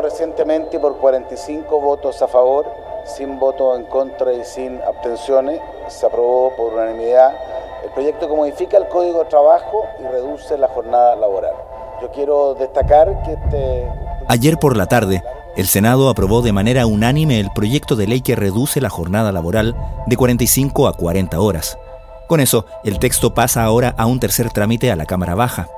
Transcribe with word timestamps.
recientemente 0.00 0.78
por 0.78 0.96
45 0.96 1.80
votos 1.80 2.22
a 2.22 2.28
favor, 2.28 2.66
sin 3.04 3.38
votos 3.38 3.78
en 3.78 3.84
contra 3.86 4.32
y 4.32 4.44
sin 4.44 4.80
abstenciones. 4.82 5.60
Se 5.88 6.06
aprobó 6.06 6.54
por 6.56 6.72
unanimidad 6.74 7.34
el 7.84 7.90
proyecto 7.90 8.28
que 8.28 8.34
modifica 8.34 8.76
el 8.76 8.88
Código 8.88 9.20
de 9.20 9.24
Trabajo 9.26 9.84
y 10.00 10.04
reduce 10.04 10.56
la 10.56 10.68
jornada 10.68 11.16
laboral. 11.16 11.54
Yo 12.00 12.10
quiero 12.10 12.54
destacar 12.54 13.22
que 13.22 13.32
este... 13.32 13.88
Ayer 14.28 14.58
por 14.58 14.76
la 14.76 14.86
tarde, 14.86 15.22
el 15.56 15.66
Senado 15.66 16.08
aprobó 16.08 16.40
de 16.42 16.52
manera 16.52 16.86
unánime 16.86 17.38
el 17.38 17.50
proyecto 17.50 17.96
de 17.96 18.06
ley 18.06 18.22
que 18.22 18.36
reduce 18.36 18.80
la 18.80 18.88
jornada 18.88 19.32
laboral 19.32 19.76
de 20.06 20.16
45 20.16 20.88
a 20.88 20.94
40 20.94 21.38
horas. 21.40 21.78
Con 22.26 22.40
eso, 22.40 22.64
el 22.84 22.98
texto 22.98 23.34
pasa 23.34 23.62
ahora 23.64 23.94
a 23.98 24.06
un 24.06 24.18
tercer 24.18 24.50
trámite 24.50 24.90
a 24.90 24.96
la 24.96 25.04
Cámara 25.04 25.34
Baja. 25.34 25.68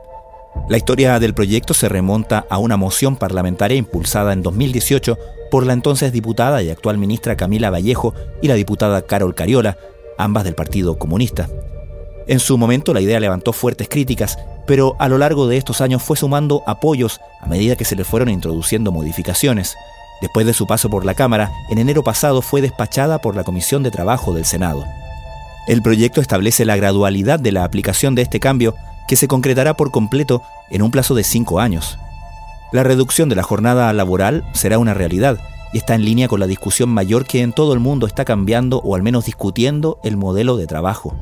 La 0.69 0.77
historia 0.79 1.19
del 1.21 1.35
proyecto 1.35 1.75
se 1.75 1.89
remonta 1.89 2.47
a 2.49 2.59
una 2.59 2.77
moción 2.77 3.17
parlamentaria 3.17 3.77
impulsada 3.77 4.33
en 4.33 4.43
2018 4.43 5.19
por 5.51 5.67
la 5.67 5.75
entonces 5.75 6.11
diputada 6.11 6.63
y 6.63 6.71
actual 6.71 6.97
ministra 6.97 7.37
Camila 7.37 7.71
Vallejo 7.71 8.15
y 8.41 8.49
la 8.49 8.55
diputada 8.55 9.03
Carol 9.03 9.35
Cariola, 9.35 9.77
ambas 10.17 10.45
del 10.45 10.55
Partido 10.55 10.99
Comunista. 10.99 11.49
En 12.27 12.41
su 12.41 12.57
momento 12.57 12.95
la 12.95 13.03
idea 13.03 13.21
levantó 13.21 13.53
fuertes 13.53 13.89
críticas, 13.89 14.39
pero 14.67 14.97
a 14.99 15.09
lo 15.09 15.19
largo 15.19 15.47
de 15.47 15.59
estos 15.59 15.83
años 15.83 16.03
fue 16.03 16.17
sumando 16.17 16.63
apoyos 16.67 17.21
a 17.43 17.47
medida 17.47 17.77
que 17.77 17.85
se 17.85 17.97
le 17.97 18.05
fueron 18.05 18.31
introduciendo 18.31 18.91
modificaciones. 18.91 19.77
Después 20.23 20.47
de 20.47 20.55
su 20.55 20.67
paso 20.67 20.89
por 20.89 21.05
la 21.05 21.15
Cámara, 21.15 21.53
en 21.69 21.79
enero 21.79 22.03
pasado 22.03 22.41
fue 22.41 22.63
despachada 22.63 23.21
por 23.21 23.37
la 23.37 23.45
Comisión 23.45 23.83
de 23.83 23.91
Trabajo 23.91 24.33
del 24.33 24.47
Senado. 24.47 24.87
El 25.67 25.83
proyecto 25.83 26.23
establece 26.23 26.65
la 26.65 26.77
gradualidad 26.77 27.39
de 27.41 27.53
la 27.53 27.65
aplicación 27.65 28.15
de 28.15 28.23
este 28.23 28.41
cambio, 28.41 28.75
que 29.09 29.17
se 29.17 29.29
concretará 29.29 29.75
por 29.75 29.91
completo 29.91 30.43
en 30.71 30.83
un 30.83 30.91
plazo 30.91 31.15
de 31.15 31.25
cinco 31.25 31.61
años. 31.61 31.99
La 32.73 32.83
reducción 32.83 33.29
de 33.29 33.37
la 33.37 33.43
jornada 33.43 33.93
laboral 33.93 34.45
será 34.53 34.79
una 34.79 34.95
realidad 34.95 35.39
y 35.73 35.79
está 35.79 35.95
en 35.95 36.05
línea 36.05 36.29
con 36.29 36.41
la 36.41 36.47
discusión 36.47 36.89
mayor 36.89 37.27
que 37.27 37.43
en 37.43 37.53
todo 37.53 37.73
el 37.73 37.81
mundo 37.81 38.07
está 38.07 38.25
cambiando 38.25 38.79
o 38.79 38.95
al 38.95 39.03
menos 39.03 39.27
discutiendo 39.27 39.99
el 40.05 40.17
modelo 40.17 40.57
de 40.57 40.67
trabajo. 40.67 41.15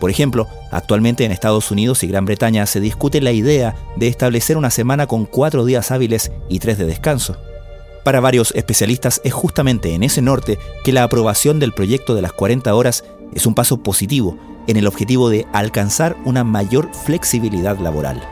Por 0.00 0.10
ejemplo, 0.10 0.48
actualmente 0.70 1.24
en 1.24 1.32
Estados 1.32 1.70
Unidos 1.70 2.02
y 2.02 2.06
Gran 2.08 2.24
Bretaña 2.24 2.64
se 2.66 2.80
discute 2.80 3.20
la 3.20 3.32
idea 3.32 3.76
de 3.96 4.08
establecer 4.08 4.56
una 4.56 4.70
semana 4.70 5.06
con 5.06 5.26
cuatro 5.26 5.64
días 5.64 5.90
hábiles 5.90 6.32
y 6.48 6.58
tres 6.58 6.78
de 6.78 6.86
descanso. 6.86 7.36
Para 8.02 8.20
varios 8.20 8.52
especialistas 8.54 9.20
es 9.24 9.32
justamente 9.32 9.94
en 9.94 10.02
ese 10.02 10.22
norte 10.22 10.58
que 10.84 10.92
la 10.92 11.04
aprobación 11.04 11.58
del 11.58 11.72
proyecto 11.72 12.14
de 12.14 12.22
las 12.22 12.32
40 12.32 12.74
horas 12.74 13.04
es 13.34 13.46
un 13.46 13.54
paso 13.54 13.82
positivo 13.82 14.38
en 14.70 14.76
el 14.76 14.86
objetivo 14.86 15.28
de 15.28 15.46
alcanzar 15.52 16.16
una 16.24 16.44
mayor 16.44 16.94
flexibilidad 16.94 17.78
laboral. 17.78 18.22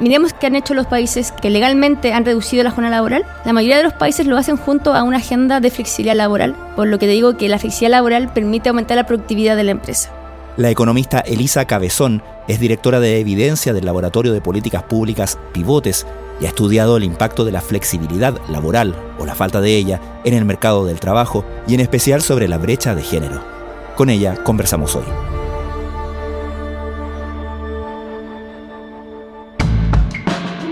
Miremos 0.00 0.32
qué 0.32 0.46
han 0.46 0.54
hecho 0.54 0.74
los 0.74 0.86
países 0.86 1.32
que 1.32 1.50
legalmente 1.50 2.12
han 2.12 2.24
reducido 2.24 2.62
la 2.62 2.70
jornada 2.70 2.96
laboral. 2.96 3.26
La 3.44 3.52
mayoría 3.52 3.78
de 3.78 3.82
los 3.82 3.94
países 3.94 4.26
lo 4.26 4.36
hacen 4.36 4.56
junto 4.56 4.94
a 4.94 5.02
una 5.02 5.16
agenda 5.16 5.58
de 5.58 5.70
flexibilidad 5.70 6.14
laboral, 6.14 6.54
por 6.76 6.86
lo 6.86 7.00
que 7.00 7.06
te 7.06 7.12
digo 7.12 7.36
que 7.36 7.48
la 7.48 7.58
flexibilidad 7.58 7.98
laboral 7.98 8.32
permite 8.32 8.68
aumentar 8.68 8.96
la 8.96 9.06
productividad 9.06 9.56
de 9.56 9.64
la 9.64 9.72
empresa. 9.72 10.10
La 10.56 10.70
economista 10.70 11.18
Elisa 11.18 11.64
Cabezón 11.64 12.22
es 12.46 12.60
directora 12.60 13.00
de 13.00 13.18
evidencia 13.18 13.72
del 13.72 13.86
Laboratorio 13.86 14.32
de 14.32 14.40
Políticas 14.40 14.84
Públicas 14.84 15.36
Pivotes 15.52 16.06
y 16.40 16.46
ha 16.46 16.48
estudiado 16.48 16.96
el 16.96 17.02
impacto 17.02 17.44
de 17.44 17.52
la 17.52 17.60
flexibilidad 17.60 18.40
laboral 18.48 18.94
o 19.18 19.26
la 19.26 19.34
falta 19.34 19.60
de 19.60 19.76
ella 19.76 20.00
en 20.24 20.34
el 20.34 20.44
mercado 20.44 20.86
del 20.86 21.00
trabajo 21.00 21.44
y 21.66 21.74
en 21.74 21.80
especial 21.80 22.22
sobre 22.22 22.46
la 22.46 22.58
brecha 22.58 22.94
de 22.94 23.02
género. 23.02 23.57
Con 23.98 24.10
ella 24.10 24.36
conversamos 24.44 24.94
hoy. 24.94 25.02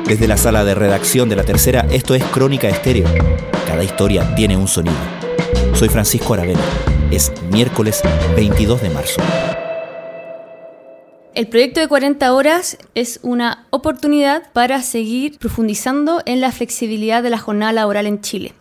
Desde 0.06 0.28
la 0.28 0.36
sala 0.36 0.64
de 0.64 0.76
redacción 0.76 1.28
de 1.28 1.34
la 1.34 1.42
tercera, 1.42 1.88
esto 1.90 2.14
es 2.14 2.22
Crónica 2.22 2.68
Estéreo. 2.68 3.08
Cada 3.66 3.82
historia 3.82 4.32
tiene 4.36 4.56
un 4.56 4.68
sonido. 4.68 4.94
Soy 5.74 5.88
Francisco 5.88 6.34
Aravena. 6.34 6.60
Es 7.10 7.32
miércoles 7.50 8.00
22 8.36 8.82
de 8.82 8.90
marzo. 8.90 9.20
El 11.34 11.48
proyecto 11.48 11.80
de 11.80 11.88
40 11.88 12.32
horas 12.32 12.78
es 12.94 13.18
una 13.24 13.66
oportunidad 13.70 14.52
para 14.52 14.82
seguir 14.82 15.40
profundizando 15.40 16.22
en 16.26 16.40
la 16.40 16.52
flexibilidad 16.52 17.24
de 17.24 17.30
la 17.30 17.38
jornada 17.38 17.72
laboral 17.72 18.06
en 18.06 18.20
Chile. 18.20 18.52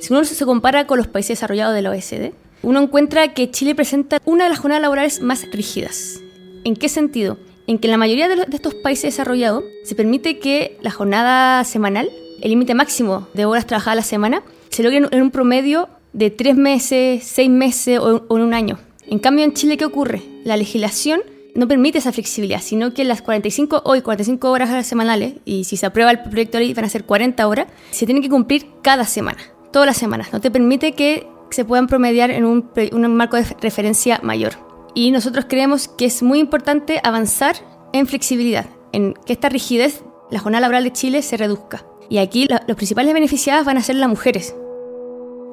Si 0.00 0.10
uno 0.10 0.24
se 0.24 0.46
compara 0.46 0.86
con 0.86 0.96
los 0.96 1.06
países 1.06 1.36
desarrollados 1.36 1.74
de 1.74 1.82
la 1.82 1.90
OECD, 1.90 2.32
uno 2.62 2.80
encuentra 2.80 3.34
que 3.34 3.50
Chile 3.50 3.74
presenta 3.74 4.18
una 4.24 4.44
de 4.44 4.50
las 4.50 4.58
jornadas 4.58 4.82
laborales 4.82 5.20
más 5.20 5.50
rígidas. 5.50 6.20
¿En 6.64 6.76
qué 6.76 6.88
sentido? 6.88 7.38
En 7.66 7.78
que 7.78 7.88
en 7.88 7.92
la 7.92 7.96
mayoría 7.96 8.28
de, 8.28 8.46
estos 8.52 8.74
países 8.74 9.04
desarrollados 9.04 9.64
se 9.84 9.94
permite 9.94 10.38
que 10.38 10.78
la 10.80 10.90
jornada 10.90 11.64
semanal, 11.64 12.10
el 12.40 12.50
límite 12.50 12.74
máximo 12.74 13.28
de 13.34 13.44
horas 13.44 13.66
trabajadas 13.66 13.92
a 13.92 13.96
la 13.96 14.02
semana, 14.02 14.42
se 14.70 14.82
logre 14.82 15.06
en 15.10 15.22
un 15.22 15.30
promedio 15.30 15.88
de 16.12 16.30
tres 16.30 16.56
meses, 16.56 17.24
seis 17.24 17.50
meses 17.50 17.98
o 17.98 18.36
en 18.36 18.42
un 18.42 18.54
año. 18.54 18.78
En 19.06 19.18
cambio, 19.18 19.44
en 19.44 19.52
Chile, 19.52 19.76
¿qué 19.76 19.84
ocurre? 19.84 20.22
La 20.44 20.56
legislación 20.56 21.22
no 21.54 21.68
permite 21.68 21.98
esa 21.98 22.12
flexibilidad, 22.12 22.60
sino 22.62 22.94
que 22.94 23.04
las 23.04 23.22
45 23.22 23.82
hoy 23.84 24.00
45 24.00 24.50
horas 24.50 24.86
semanales, 24.86 25.34
y 25.44 25.64
si 25.64 25.76
se 25.76 25.86
aprueba 25.86 26.10
el 26.10 26.22
proyecto 26.22 26.58
de 26.58 26.64
ley 26.64 26.74
van 26.74 26.84
a 26.84 26.88
ser 26.88 27.04
40 27.04 27.46
horas, 27.46 27.66
se 27.90 28.06
tienen 28.06 28.22
que 28.22 28.30
cumplir 28.30 28.66
cada 28.82 29.04
semana, 29.04 29.38
todas 29.72 29.86
las 29.86 29.96
semanas. 29.96 30.32
No 30.32 30.40
te 30.40 30.50
permite 30.50 30.92
que 30.92 31.26
se 31.54 31.64
puedan 31.64 31.86
promediar 31.86 32.30
en 32.30 32.44
un, 32.44 33.16
marco 33.16 33.36
de 33.36 33.44
referencia 33.60 34.20
mayor. 34.22 34.54
Y 34.94 35.10
nosotros 35.10 35.46
creemos 35.48 35.88
que 35.88 36.04
es 36.04 36.22
muy 36.22 36.38
importante 36.38 37.00
avanzar 37.02 37.56
en 37.92 38.06
flexibilidad, 38.06 38.66
en 38.92 39.14
que 39.26 39.32
esta 39.32 39.48
rigidez, 39.48 40.04
la 40.30 40.38
jornada 40.38 40.62
laboral 40.62 40.84
de 40.84 40.92
Chile, 40.92 41.22
se 41.22 41.36
reduzca. 41.36 41.84
Y 42.08 42.18
aquí 42.18 42.46
los 42.46 42.76
principales 42.76 43.14
beneficiadas 43.14 43.64
van 43.64 43.78
a 43.78 43.82
ser 43.82 43.96
las 43.96 44.08
mujeres, 44.08 44.54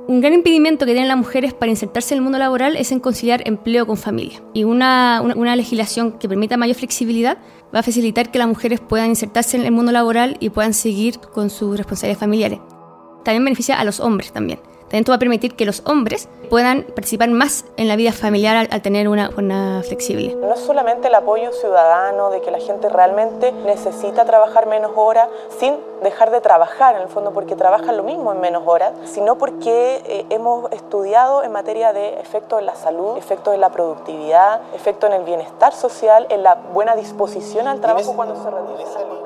un 0.09 0.21
gran 0.21 0.33
impedimento 0.33 0.87
que 0.87 0.93
tienen 0.93 1.07
las 1.07 1.19
mujeres 1.19 1.53
para 1.53 1.69
insertarse 1.69 2.15
en 2.15 2.17
el 2.17 2.23
mundo 2.23 2.39
laboral 2.39 2.75
es 2.77 2.91
en 2.91 2.99
conciliar 2.99 3.47
empleo 3.47 3.85
con 3.85 3.95
familia. 3.95 4.41
Y 4.55 4.63
una, 4.63 5.21
una, 5.21 5.55
legislación 5.55 6.13
que 6.13 6.27
permita 6.27 6.57
mayor 6.57 6.77
flexibilidad 6.77 7.37
va 7.73 7.81
a 7.81 7.83
facilitar 7.83 8.31
que 8.31 8.39
las 8.39 8.47
mujeres 8.47 8.79
puedan 8.79 9.09
insertarse 9.09 9.55
en 9.55 9.65
el 9.65 9.71
mundo 9.71 9.91
laboral 9.91 10.37
y 10.39 10.49
puedan 10.49 10.73
seguir 10.73 11.19
con 11.19 11.51
sus 11.51 11.77
responsabilidades 11.77 12.19
familiares. 12.19 12.59
También 13.23 13.45
beneficia 13.45 13.79
a 13.79 13.83
los 13.83 13.99
hombres 13.99 14.31
también. 14.31 14.59
También 14.89 15.01
esto 15.01 15.11
va 15.11 15.17
a 15.17 15.19
permitir 15.19 15.55
que 15.55 15.65
los 15.65 15.83
hombres 15.85 16.27
puedan 16.49 16.81
participar 16.81 17.29
más 17.29 17.63
en 17.77 17.87
la 17.87 17.95
vida 17.95 18.11
familiar 18.11 18.67
al, 18.71 18.81
tener 18.81 19.07
una 19.07 19.31
jornada 19.31 19.83
flexible. 19.83 20.35
No 20.35 20.55
es 20.55 20.61
solamente 20.61 21.09
el 21.09 21.13
apoyo 21.13 21.53
ciudadano 21.53 22.31
de 22.31 22.41
que 22.41 22.49
la 22.49 22.57
gente 22.57 22.89
realmente 22.89 23.51
necesita 23.51 24.25
trabajar 24.25 24.65
menos 24.65 24.91
horas 24.95 25.29
sin 25.59 25.77
dejar 26.01 26.31
de 26.31 26.41
trabajar 26.41 26.95
en 26.95 27.03
el 27.03 27.07
fondo 27.07 27.33
porque 27.33 27.55
trabajan 27.55 27.97
lo 27.97 28.03
mismo 28.03 28.33
en 28.33 28.41
menos 28.41 28.63
horas, 28.65 28.93
sino 29.05 29.37
porque 29.37 30.01
eh, 30.07 30.25
hemos 30.31 30.71
estudiado 30.71 31.43
en 31.43 31.51
materia 31.51 31.93
de 31.93 32.19
efectos 32.19 32.59
en 32.59 32.65
la 32.65 32.73
salud, 32.73 33.15
efectos 33.15 33.53
en 33.53 33.61
la 33.61 33.69
productividad, 33.69 34.61
efectos 34.73 35.11
en 35.11 35.17
el 35.17 35.23
bienestar 35.23 35.71
social, 35.71 36.25
en 36.31 36.41
la 36.41 36.55
buena 36.55 36.95
disposición 36.95 37.67
al 37.67 37.79
trabajo 37.79 38.15
cuando 38.15 38.41
se 38.41 38.49
reduce. 38.49 39.18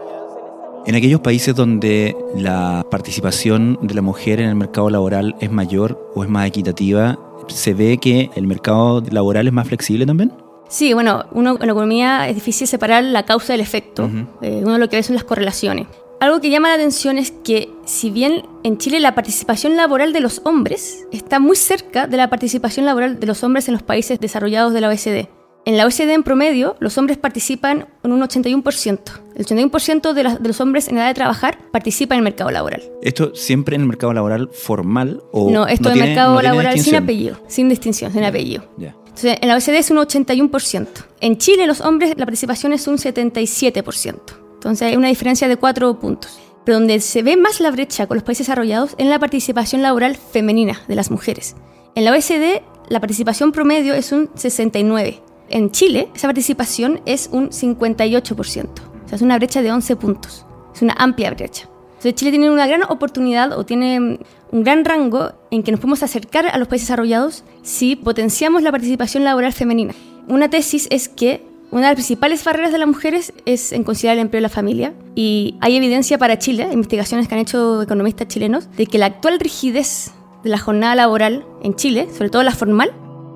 En 0.86 0.96
aquellos 0.96 1.22
países 1.22 1.56
donde 1.56 2.14
la 2.36 2.86
participación 2.92 3.80
de 3.82 3.94
la 3.94 4.02
mujer 4.02 4.42
en 4.42 4.50
el 4.50 4.56
mercado 4.56 4.90
laboral 4.90 5.34
es 5.40 5.50
mayor 5.50 6.12
o 6.14 6.26
es 6.26 6.30
más 6.30 6.46
equitativa, 6.46 7.18
¿se 7.48 7.74
ve 7.74 7.98
que 8.00 8.30
el 8.36 8.48
mercado 8.48 9.02
laboral 9.10 9.48
es 9.48 9.54
más 9.54 9.66
flexible 9.66 10.06
también? 10.06 10.34
Sí, 10.68 10.94
bueno, 10.94 11.26
uno 11.32 11.52
en 11.52 11.68
la 11.68 11.72
economía 11.72 12.28
es 12.28 12.36
difícil 12.36 12.68
separar 12.68 13.02
la 13.04 13.24
causa 13.24 13.54
del 13.54 13.62
efecto. 13.62 14.10
Eh, 14.42 14.62
uno 14.66 14.78
lo 14.78 14.90
que 14.90 14.98
ve 14.98 15.04
son 15.04 15.16
las 15.16 15.24
correlaciones. 15.24 15.88
Algo 16.20 16.42
que 16.42 16.50
llama 16.50 16.70
la 16.70 16.76
atención 16.76 17.18
es 17.18 17.32
que 17.32 17.70
si 17.86 18.10
bien 18.10 18.44
en 18.64 18.78
Chile 18.78 19.00
la 19.00 19.16
participación 19.16 19.78
laboral 19.78 20.12
de 20.12 20.20
los 20.20 20.42
hombres 20.44 21.06
está 21.12 21.40
muy 21.40 21.56
cerca 21.56 22.08
de 22.08 22.18
la 22.18 22.30
participación 22.30 22.86
laboral 22.86 23.20
de 23.20 23.28
los 23.28 23.44
hombres 23.44 23.68
en 23.70 23.74
los 23.74 23.84
países 23.84 24.20
desarrollados 24.20 24.74
de 24.74 24.82
la 24.82 24.90
OECD, 24.90 25.28
en 25.66 25.78
la 25.78 25.86
OECD 25.86 26.10
en 26.12 26.24
promedio, 26.24 26.76
los 26.80 26.98
hombres 26.98 27.18
participan 27.18 27.88
en 28.04 28.12
un 28.12 28.22
81%. 28.22 29.00
El 29.36 29.46
81% 29.46 30.14
de, 30.14 30.24
de, 30.24 30.48
los 30.48 30.60
hombres 30.60 30.90
en 30.90 30.98
edad 30.98 31.08
de 31.08 31.14
trabajar 31.14 31.58
participan 31.72 32.18
en 32.18 32.20
el 32.20 32.24
mercado 32.26 32.52
laboral. 32.52 32.84
¿Esto 33.02 33.34
siempre 33.34 33.76
en 33.76 33.84
el 33.84 33.88
mercado 33.88 34.14
laboral 34.14 34.50
formal 34.52 35.24
o 35.32 35.50
No, 35.50 35.66
esto 35.68 35.90
en 35.90 36.00
el 36.00 36.08
mercado 36.08 36.42
laboral 36.42 36.78
sin 36.80 36.96
apellido, 36.96 37.40
sin 37.48 37.70
distinción, 37.70 38.12
sin 38.12 38.24
apellido. 38.24 38.66
Entonces, 38.78 39.38
en 39.42 39.48
la 39.48 39.56
OECD 39.56 39.76
es 39.76 39.92
un 39.92 39.98
81%. 39.98 40.88
En 41.22 41.38
Chile, 41.38 41.68
los 41.68 41.82
hombres, 41.82 42.14
la 42.18 42.26
participación 42.26 42.74
es 42.74 42.88
un 42.88 42.98
77%. 42.98 44.20
Entonces, 44.56 44.88
hay 44.88 44.96
una 44.96 45.08
diferencia 45.08 45.48
de 45.48 45.56
4 45.56 46.00
puntos. 46.00 46.40
Pero 46.66 46.80
donde 46.80 47.00
se 47.00 47.24
ve 47.24 47.38
más 47.38 47.60
la 47.60 47.72
brecha 47.72 48.08
con 48.08 48.16
los 48.16 48.24
países 48.24 48.48
desarrollados 48.48 48.92
es 48.92 48.96
en 49.00 49.10
la 49.10 49.20
participación 49.20 49.82
laboral 49.82 50.16
femenina 50.16 50.82
de 50.88 50.96
las 50.96 51.12
mujeres. 51.12 51.56
En 51.96 52.06
la 52.06 52.12
OECD, 52.12 52.62
la 52.90 53.00
participación 53.00 53.52
promedio 53.52 53.94
es 53.94 54.12
un 54.12 54.30
69%. 54.30 55.33
En 55.50 55.72
Chile, 55.72 56.10
esa 56.16 56.28
participación 56.28 57.02
es 57.06 57.30
un 57.32 57.50
58%. 57.50 58.66
O 59.06 59.08
sea, 59.08 59.16
es 59.16 59.22
una 59.22 59.38
brecha 59.38 59.62
de 59.62 59.72
11 59.72 59.96
puntos. 59.98 60.46
Es 60.74 60.82
una 60.82 60.94
amplia 60.98 61.32
brecha. 61.32 61.68
Entonces, 61.90 62.16
Chile 62.16 62.32
tiene 62.32 62.50
una 62.50 62.68
gran 62.68 62.84
oportunidad 62.84 63.58
o 63.58 63.66
tiene 63.66 64.20
un 64.52 64.64
gran 64.64 64.84
rango 64.84 65.32
en 65.52 65.64
que 65.64 65.72
nos 65.72 65.80
podemos 65.80 66.04
acercar 66.04 66.48
a 66.48 66.58
los 66.58 66.68
países 66.68 66.88
desarrollados 66.88 67.44
si 67.62 67.96
potenciamos 67.96 68.62
la 68.62 68.72
participación 68.72 69.24
laboral 69.24 69.54
femenina. 69.54 69.94
Una 70.28 70.50
tesis 70.50 70.88
es 70.90 71.08
que 71.08 71.44
Una 71.74 71.88
de 71.88 71.88
las 71.88 71.96
principales 71.96 72.44
barreras 72.44 72.72
de 72.72 72.78
las 72.78 72.88
mujeres 72.88 73.34
es 73.48 73.72
en 73.72 73.84
considerar 73.84 74.18
el 74.18 74.22
empleo 74.22 74.38
de 74.38 74.44
la 74.44 74.50
familia 74.50 74.94
y 75.16 75.56
hay 75.60 75.76
evidencia 75.76 76.20
para 76.20 76.38
Chile, 76.38 76.70
investigaciones 76.72 77.28
que 77.28 77.34
han 77.34 77.42
hecho 77.42 77.82
economistas 77.82 78.28
chilenos, 78.28 78.70
de 78.78 78.86
que 78.86 79.00
la 79.00 79.08
actual 79.08 79.40
rigidez 79.40 80.12
de 80.44 80.52
la 80.52 80.60
jornada 80.60 80.94
laboral 80.94 81.44
en 81.64 81.74
Chile, 81.74 82.10
sobre 82.16 82.30
todo 82.30 82.44
la 82.44 82.52
formal, 82.52 82.94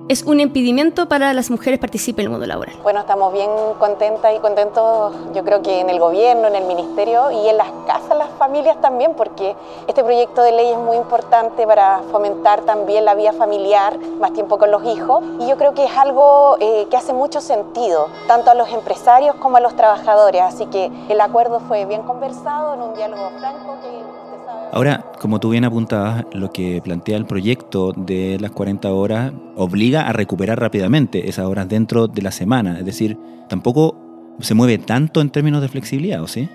es 0.09 0.23
un 0.23 0.39
impedimento 0.39 1.07
para 1.07 1.33
las 1.33 1.51
mujeres 1.51 1.79
participen 1.79 2.23
en 2.23 2.25
el 2.27 2.31
mundo 2.31 2.47
laboral. 2.47 2.75
Bueno, 2.81 3.01
estamos 3.01 3.33
bien 3.33 3.49
contentas 3.77 4.33
y 4.35 4.39
contentos, 4.39 5.13
yo 5.33 5.43
creo 5.43 5.61
que 5.61 5.81
en 5.81 5.89
el 5.89 5.99
gobierno, 5.99 6.47
en 6.47 6.55
el 6.55 6.63
ministerio 6.63 7.29
y 7.31 7.49
en 7.49 7.57
las 7.57 7.67
casas, 7.85 8.17
las 8.17 8.29
familias 8.37 8.79
también, 8.79 9.13
porque 9.15 9.55
este 9.87 10.03
proyecto 10.03 10.41
de 10.43 10.53
ley 10.53 10.69
es 10.71 10.77
muy 10.77 10.95
importante 10.95 11.67
para 11.67 12.01
fomentar 12.11 12.61
también 12.61 13.03
la 13.03 13.15
vida 13.15 13.33
familiar, 13.33 13.97
más 14.19 14.31
tiempo 14.31 14.57
con 14.57 14.71
los 14.71 14.85
hijos, 14.85 15.23
y 15.39 15.47
yo 15.47 15.57
creo 15.57 15.73
que 15.73 15.83
es 15.83 15.97
algo 15.97 16.55
eh, 16.59 16.87
que 16.89 16.95
hace 16.95 17.11
mucho 17.11 17.41
sentido, 17.41 18.07
tanto 18.27 18.51
a 18.51 18.53
los 18.53 18.69
empresarios 18.69 19.35
como 19.35 19.57
a 19.57 19.59
los 19.59 19.75
trabajadores, 19.75 20.41
así 20.41 20.67
que 20.67 20.89
el 21.09 21.19
acuerdo 21.19 21.59
fue 21.59 21.85
bien 21.85 22.03
conversado 22.03 22.75
en 22.75 22.81
un 22.81 22.93
diálogo 22.93 23.29
franco 23.39 23.75
que 23.81 24.26
Ahora, 24.71 25.05
como 25.19 25.39
tú 25.39 25.49
bien 25.49 25.63
apuntabas, 25.63 26.25
lo 26.33 26.51
que 26.51 26.81
plantea 26.83 27.17
el 27.17 27.25
proyecto 27.25 27.93
de 27.93 28.37
las 28.39 28.51
40 28.51 28.91
horas 28.91 29.31
obliga 29.55 30.07
a 30.07 30.13
recuperar 30.13 30.59
rápidamente 30.59 31.29
esas 31.29 31.45
horas 31.45 31.69
dentro 31.69 32.07
de 32.07 32.21
la 32.21 32.31
semana. 32.31 32.77
Es 32.79 32.85
decir, 32.85 33.17
tampoco 33.47 33.95
se 34.39 34.53
mueve 34.53 34.77
tanto 34.77 35.21
en 35.21 35.29
términos 35.29 35.61
de 35.61 35.69
flexibilidad, 35.69 36.21
¿o 36.21 36.27
sí? 36.27 36.49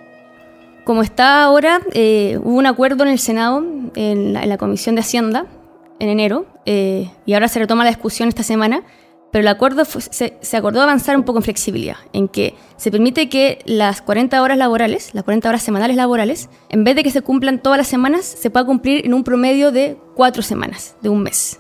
Como 0.85 1.03
está 1.03 1.45
ahora, 1.45 1.81
eh, 1.93 2.39
hubo 2.43 2.59
un 2.59 2.67
acuerdo 2.67 3.05
en 3.05 3.11
el 3.11 3.19
Senado, 3.19 3.65
en 3.95 4.33
la, 4.33 4.59
Comisión 4.59 4.95
de 4.95 5.01
Hacienda, 5.01 5.47
en 5.99 6.09
enero, 6.09 6.47
eh, 6.67 7.11
y 7.25 7.35
ahora 7.35 7.49
se 7.49 7.61
retoma 7.61 7.85
la 7.85 7.91
discusión 7.91 8.29
esta 8.29 8.43
semana, 8.43 8.83
pero 9.33 9.41
el 9.41 9.49
acuerdo 9.49 9.85
se, 9.87 10.57
acordó 10.57 10.83
avanzar 10.83 11.17
un 11.17 11.25
poco 11.25 11.39
en 11.39 11.43
flexibilidad, 11.43 11.97
en 12.13 12.29
que 12.29 12.55
se 12.77 12.91
permite 12.91 13.31
que 13.31 13.61
las 13.65 14.03
40 14.03 14.41
horas 14.43 14.59
laborales, 14.59 15.09
las 15.15 15.25
40 15.25 15.49
horas 15.49 15.63
semanales 15.63 15.97
laborales, 15.97 16.51
en 16.69 16.85
vez 16.85 16.95
de 16.97 17.03
que 17.03 17.11
se 17.11 17.23
cumplan 17.23 17.59
todas 17.59 17.79
las 17.79 17.89
semanas, 17.89 18.27
se 18.27 18.51
pueda 18.51 18.67
cumplir 18.67 19.07
en 19.07 19.15
un 19.15 19.25
promedio 19.25 19.73
de 19.73 19.97
cuatro 20.15 20.43
semanas, 20.43 20.97
de 21.01 21.09
un 21.09 21.23
mes. 21.23 21.59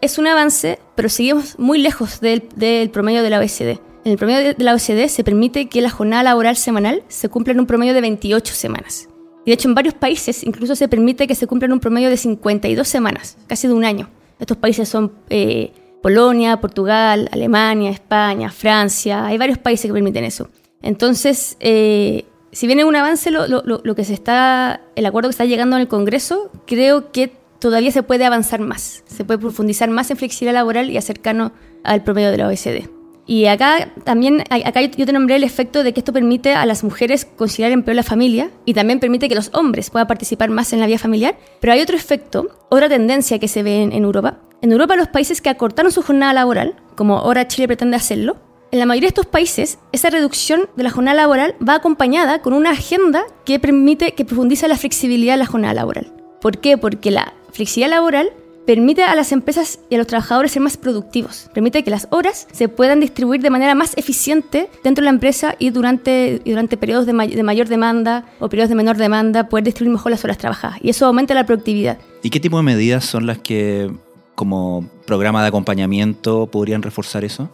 Es 0.00 0.18
un 0.18 0.26
avance, 0.26 0.80
pero 0.96 1.08
seguimos 1.08 1.56
muy 1.60 1.78
lejos 1.78 2.20
del, 2.20 2.42
promedio 2.90 3.22
de 3.22 3.30
la 3.30 3.38
OECD. 3.38 3.78
En 4.04 4.10
el 4.10 4.18
promedio 4.18 4.54
de 4.54 4.64
la 4.64 4.72
OECD 4.72 5.06
se 5.06 5.22
permite 5.22 5.68
que 5.68 5.80
la 5.80 5.90
jornada 5.90 6.24
laboral 6.24 6.56
semanal 6.56 7.04
se 7.06 7.28
cumpla 7.28 7.52
en 7.52 7.60
un 7.60 7.66
promedio 7.66 7.94
de 7.94 8.00
28 8.00 8.52
semanas. 8.52 9.08
Y 9.44 9.50
de 9.52 9.54
hecho 9.54 9.68
en 9.68 9.76
varios 9.76 9.94
países 9.94 10.42
incluso 10.42 10.74
se 10.74 10.88
permite 10.88 11.28
que 11.28 11.36
se 11.36 11.46
cumpla 11.46 11.66
en 11.66 11.72
un 11.72 11.80
promedio 11.80 12.10
de 12.10 12.16
52 12.16 12.88
semanas, 12.88 13.38
casi 13.46 13.68
de 13.68 13.74
un 13.74 13.84
año. 13.84 14.10
Estos 14.40 14.56
países 14.56 14.88
son 14.88 15.12
eh, 15.30 15.72
Polonia, 16.02 16.60
Portugal, 16.60 17.28
Alemania, 17.32 17.90
España, 17.90 18.50
Francia, 18.50 19.26
hay 19.26 19.38
varios 19.38 19.58
países 19.58 19.86
que 19.86 19.92
permiten 19.92 20.24
eso. 20.24 20.50
Entonces, 20.82 21.56
eh, 21.60 22.24
si 22.50 22.66
viene 22.66 22.84
un 22.84 22.96
avance 22.96 23.30
lo, 23.30 23.94
que 23.94 24.04
se 24.04 24.12
está, 24.12 24.82
el 24.96 25.06
acuerdo 25.06 25.28
que 25.28 25.32
está 25.32 25.44
llegando 25.44 25.76
en 25.76 25.82
el 25.82 25.88
Congreso, 25.88 26.50
creo 26.66 27.12
que 27.12 27.32
todavía 27.60 27.92
se 27.92 28.02
puede 28.02 28.24
avanzar 28.24 28.60
más, 28.60 29.04
se 29.06 29.24
puede 29.24 29.38
profundizar 29.38 29.88
más 29.88 30.10
en 30.10 30.16
flexibilidad 30.16 30.54
laboral 30.54 30.90
y 30.90 30.96
acercarnos 30.96 31.52
al 31.84 32.02
promedio 32.02 32.32
de 32.32 32.36
la 32.36 32.48
OECD. 32.48 32.88
Y 33.24 33.46
acá 33.46 33.92
también, 34.02 34.42
acá 34.50 34.82
yo 34.82 35.06
te 35.06 35.12
nombré 35.12 35.36
el 35.36 35.44
efecto 35.44 35.84
de 35.84 35.92
que 35.92 36.00
esto 36.00 36.12
permite 36.12 36.54
a 36.54 36.66
las 36.66 36.82
mujeres 36.82 37.24
conciliar 37.24 37.70
el 37.70 37.74
empleo 37.74 37.92
de 37.92 37.96
la 37.96 38.02
familia 38.02 38.50
y 38.64 38.74
también 38.74 38.98
permite 38.98 39.28
que 39.28 39.36
los 39.36 39.50
hombres 39.54 39.90
puedan 39.90 40.08
participar 40.08 40.50
más 40.50 40.72
en 40.72 40.80
la 40.80 40.86
vida 40.86 40.98
familiar. 40.98 41.36
Pero 41.60 41.72
hay 41.72 41.80
otro 41.80 41.96
efecto, 41.96 42.48
otra 42.68 42.88
tendencia 42.88 43.38
que 43.38 43.46
se 43.46 43.62
ve 43.62 43.82
en 43.82 43.92
Europa, 43.92 44.40
en 44.62 44.70
Europa, 44.70 44.96
los 44.96 45.08
países 45.08 45.40
que 45.40 45.50
acortaron 45.50 45.90
su 45.90 46.02
jornada 46.02 46.32
laboral, 46.32 46.76
como 46.94 47.18
ahora 47.18 47.48
Chile 47.48 47.66
pretende 47.66 47.96
hacerlo, 47.96 48.36
en 48.70 48.78
la 48.78 48.86
mayoría 48.86 49.08
de 49.08 49.10
estos 49.10 49.26
países, 49.26 49.78
esa 49.90 50.08
reducción 50.08 50.70
de 50.76 50.84
la 50.84 50.90
jornada 50.90 51.16
laboral 51.16 51.54
va 51.66 51.74
acompañada 51.74 52.40
con 52.40 52.54
una 52.54 52.70
agenda 52.70 53.24
que 53.44 53.58
permite 53.58 54.12
que 54.12 54.24
profundice 54.24 54.66
la 54.68 54.78
flexibilidad 54.78 55.34
de 55.34 55.38
la 55.38 55.46
jornada 55.46 55.74
laboral. 55.74 56.12
¿Por 56.40 56.58
qué? 56.58 56.78
Porque 56.78 57.10
la 57.10 57.34
flexibilidad 57.52 57.90
laboral 57.90 58.30
permite 58.64 59.02
a 59.02 59.14
las 59.14 59.32
empresas 59.32 59.80
y 59.90 59.96
a 59.96 59.98
los 59.98 60.06
trabajadores 60.06 60.52
ser 60.52 60.62
más 60.62 60.76
productivos, 60.76 61.50
permite 61.52 61.82
que 61.82 61.90
las 61.90 62.06
horas 62.10 62.46
se 62.52 62.68
puedan 62.68 63.00
distribuir 63.00 63.42
de 63.42 63.50
manera 63.50 63.74
más 63.74 63.92
eficiente 63.96 64.70
dentro 64.84 65.02
de 65.02 65.06
la 65.06 65.10
empresa 65.10 65.56
y 65.58 65.70
durante, 65.70 66.40
durante 66.44 66.76
periodos 66.76 67.04
de, 67.04 67.12
de, 67.12 67.42
mayor 67.42 67.68
demanda 67.68 68.26
o 68.38 68.48
periodos 68.48 68.68
de 68.68 68.76
menor 68.76 68.96
demanda 68.96 69.48
poder 69.48 69.64
distribuir 69.64 69.92
mejor 69.92 70.12
las 70.12 70.24
horas 70.24 70.38
trabajadas 70.38 70.78
y 70.80 70.90
eso 70.90 71.04
aumenta 71.06 71.34
la 71.34 71.44
productividad. 71.44 71.98
¿Y 72.22 72.30
qué 72.30 72.38
tipo 72.38 72.56
de 72.56 72.62
medidas 72.62 73.04
son 73.04 73.26
las 73.26 73.38
que 73.38 73.90
como 74.34 74.84
programa 75.06 75.42
de 75.42 75.48
acompañamiento 75.48 76.46
podrían 76.46 76.82
reforzar 76.82 77.24
eso? 77.24 77.48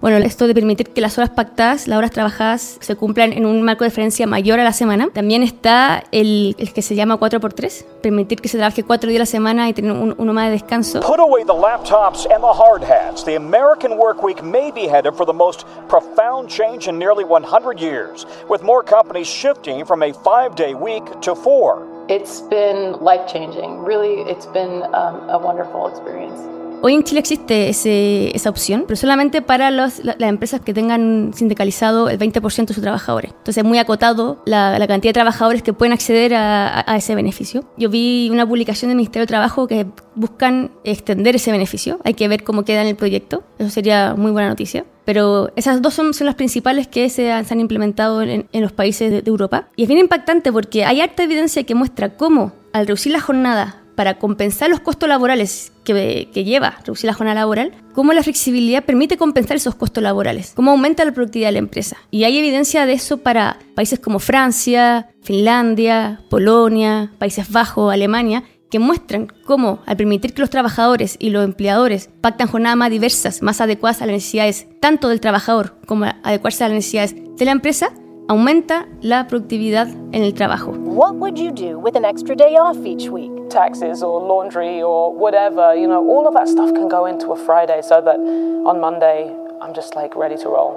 Bueno, 0.00 0.16
esto 0.18 0.46
de 0.46 0.54
permitir 0.54 0.90
que 0.90 1.00
las 1.00 1.18
horas 1.18 1.30
pactadas, 1.30 1.88
las 1.88 1.98
horas 1.98 2.12
trabajadas, 2.12 2.78
se 2.80 2.94
cumplan 2.94 3.32
en 3.32 3.44
un 3.44 3.62
marco 3.62 3.82
de 3.82 3.90
diferencia 3.90 4.28
mayor 4.28 4.60
a 4.60 4.62
la 4.62 4.72
semana. 4.72 5.08
También 5.12 5.42
está 5.42 6.04
el, 6.12 6.54
el 6.56 6.72
que 6.72 6.82
se 6.82 6.94
llama 6.94 7.18
4x3, 7.18 7.84
permitir 8.00 8.40
que 8.40 8.48
se 8.48 8.58
trabaje 8.58 8.84
cuatro 8.84 9.10
días 9.10 9.18
a 9.18 9.22
la 9.22 9.26
semana 9.26 9.68
y 9.68 9.72
tener 9.72 9.90
un, 9.90 10.14
uno 10.16 10.32
más 10.32 10.46
de 10.46 10.52
descanso. 10.52 11.00
Put 11.00 11.18
away 11.18 11.42
the 11.42 11.52
laptops 11.52 12.26
and 12.32 12.44
the 12.44 12.52
hard 12.52 12.84
hats. 12.84 13.24
The 13.24 13.34
American 13.34 13.98
work 13.98 14.22
week 14.22 14.40
may 14.40 14.70
be 14.70 14.86
headed 14.86 15.14
for 15.14 15.26
the 15.26 15.32
most 15.32 15.66
profound 15.88 16.48
change 16.48 16.88
in 16.88 16.96
nearly 16.96 17.24
100 17.24 17.80
years, 17.80 18.24
with 18.48 18.62
more 18.62 18.84
companies 18.84 19.26
shifting 19.26 19.84
from 19.84 20.04
a 20.04 20.12
five-day 20.12 20.74
week 20.74 21.02
to 21.22 21.34
four. 21.34 21.97
It's 22.08 22.42
been 22.48 22.92
life 23.02 23.26
changing. 23.26 23.84
Really, 23.84 24.22
it's 24.30 24.46
been 24.46 24.82
a 24.94 25.38
wonderful 25.38 25.88
experience. 25.88 26.40
Hoy 26.80 26.94
en 26.94 27.02
Chile 27.02 27.18
existe 27.20 27.68
ese, 27.68 28.34
esa 28.34 28.48
opción, 28.48 28.84
pero 28.86 28.96
solamente 28.96 29.42
para 29.42 29.70
los, 29.70 30.02
las 30.04 30.20
empresas 30.20 30.60
que 30.60 30.72
tengan 30.72 31.32
sindicalizado 31.34 32.08
el 32.08 32.18
20% 32.18 32.66
de 32.66 32.74
sus 32.74 32.82
trabajadores. 32.82 33.32
Entonces 33.32 33.58
es 33.58 33.64
muy 33.64 33.78
acotado 33.78 34.40
la, 34.46 34.78
la 34.78 34.86
cantidad 34.86 35.10
de 35.10 35.14
trabajadores 35.14 35.62
que 35.62 35.72
pueden 35.72 35.92
acceder 35.92 36.34
a, 36.34 36.84
a, 36.90 36.96
ese 36.96 37.14
beneficio. 37.14 37.64
Yo 37.76 37.90
vi 37.90 38.30
una 38.30 38.46
publicación 38.46 38.90
del 38.90 38.96
Ministerio 38.96 39.24
de 39.24 39.26
Trabajo 39.26 39.66
que 39.66 39.86
buscan 40.14 40.70
extender 40.84 41.34
ese 41.34 41.50
beneficio. 41.50 41.98
Hay 42.04 42.14
que 42.14 42.28
ver 42.28 42.44
cómo 42.44 42.64
queda 42.64 42.82
en 42.82 42.88
el 42.88 42.96
proyecto. 42.96 43.42
Eso 43.58 43.70
sería 43.70 44.14
muy 44.16 44.30
buena 44.30 44.48
noticia. 44.48 44.86
Pero 45.08 45.50
esas 45.56 45.80
dos 45.80 45.94
son, 45.94 46.12
son 46.12 46.26
las 46.26 46.34
principales 46.34 46.86
que 46.86 47.08
se 47.08 47.32
han, 47.32 47.60
implementado 47.60 48.20
en, 48.20 48.46
los 48.52 48.72
países 48.72 49.10
de, 49.10 49.22
de 49.22 49.30
Europa. 49.30 49.68
Y 49.74 49.84
es 49.84 49.88
bien 49.88 50.00
impactante 50.00 50.52
porque 50.52 50.84
hay 50.84 51.00
harta 51.00 51.22
evidencia 51.22 51.64
que 51.64 51.74
muestra 51.74 52.14
cómo 52.18 52.52
al 52.74 52.86
reducir 52.86 53.12
la 53.12 53.20
jornada 53.20 53.82
para 53.94 54.18
compensar 54.18 54.68
los 54.68 54.80
costos 54.80 55.08
laborales 55.08 55.72
que, 55.82 56.28
que, 56.34 56.44
lleva 56.44 56.76
reducir 56.84 57.06
la 57.08 57.14
jornada 57.14 57.40
laboral, 57.40 57.72
cómo 57.94 58.12
la 58.12 58.22
flexibilidad 58.22 58.84
permite 58.84 59.16
compensar 59.16 59.56
esos 59.56 59.74
costos 59.74 60.02
laborales, 60.02 60.52
cómo 60.54 60.72
aumenta 60.72 61.06
la 61.06 61.12
productividad 61.12 61.48
de 61.48 61.52
la 61.52 61.58
empresa. 61.60 61.96
Y 62.10 62.24
hay 62.24 62.36
evidencia 62.36 62.84
de 62.84 62.92
eso 62.92 63.16
para 63.16 63.58
países 63.74 63.98
como 63.98 64.18
Francia, 64.18 65.08
Finlandia, 65.22 66.20
Polonia, 66.28 67.10
Países 67.18 67.50
Bajos, 67.50 67.90
Alemania, 67.94 68.44
que 68.70 68.78
muestran 68.78 69.28
cómo, 69.46 69.80
al 69.86 69.96
permitir 69.96 70.34
que 70.34 70.40
los 70.40 70.50
trabajadores 70.50 71.16
y 71.18 71.30
los 71.30 71.44
empleadores 71.44 72.10
pactan 72.20 72.48
jornadas 72.48 72.76
más 72.76 72.90
diversas, 72.90 73.42
más 73.42 73.60
adecuadas 73.60 74.02
a 74.02 74.06
las 74.06 74.14
necesidades 74.14 74.66
tanto 74.80 75.08
del 75.08 75.20
trabajador 75.20 75.74
como 75.86 76.06
adecuarse 76.22 76.64
a 76.64 76.68
las 76.68 76.76
necesidades 76.76 77.14
de 77.36 77.44
la 77.44 77.52
empresa, 77.52 77.92
aumenta 78.28 78.86
la 79.00 79.26
productividad 79.26 79.88
en 79.88 80.22
el 80.22 80.34
trabajo. 80.34 80.72
What 80.72 81.14
would 81.14 81.36
you 81.36 81.50
do 81.50 81.78
with 81.78 81.96
an 81.96 82.04
extra 82.04 82.36
day 82.36 82.56
off 82.56 82.76
each 82.84 83.08
week? 83.08 83.30
Taxes 83.48 84.02
or 84.02 84.20
laundry 84.22 84.82
or 84.82 85.10
whatever, 85.14 85.74
you 85.74 85.88
know, 85.88 86.04
all 86.06 86.26
of 86.26 86.34
that 86.34 86.46
stuff 86.46 86.72
can 86.74 86.88
go 86.88 87.06
into 87.06 87.32
a 87.32 87.36
Friday 87.36 87.80
so 87.82 88.02
that 88.02 88.18
on 88.18 88.78
Monday 88.80 89.34
I'm 89.62 89.74
just 89.74 89.96
like 89.96 90.14
ready 90.14 90.36
to 90.36 90.48
roll. 90.50 90.76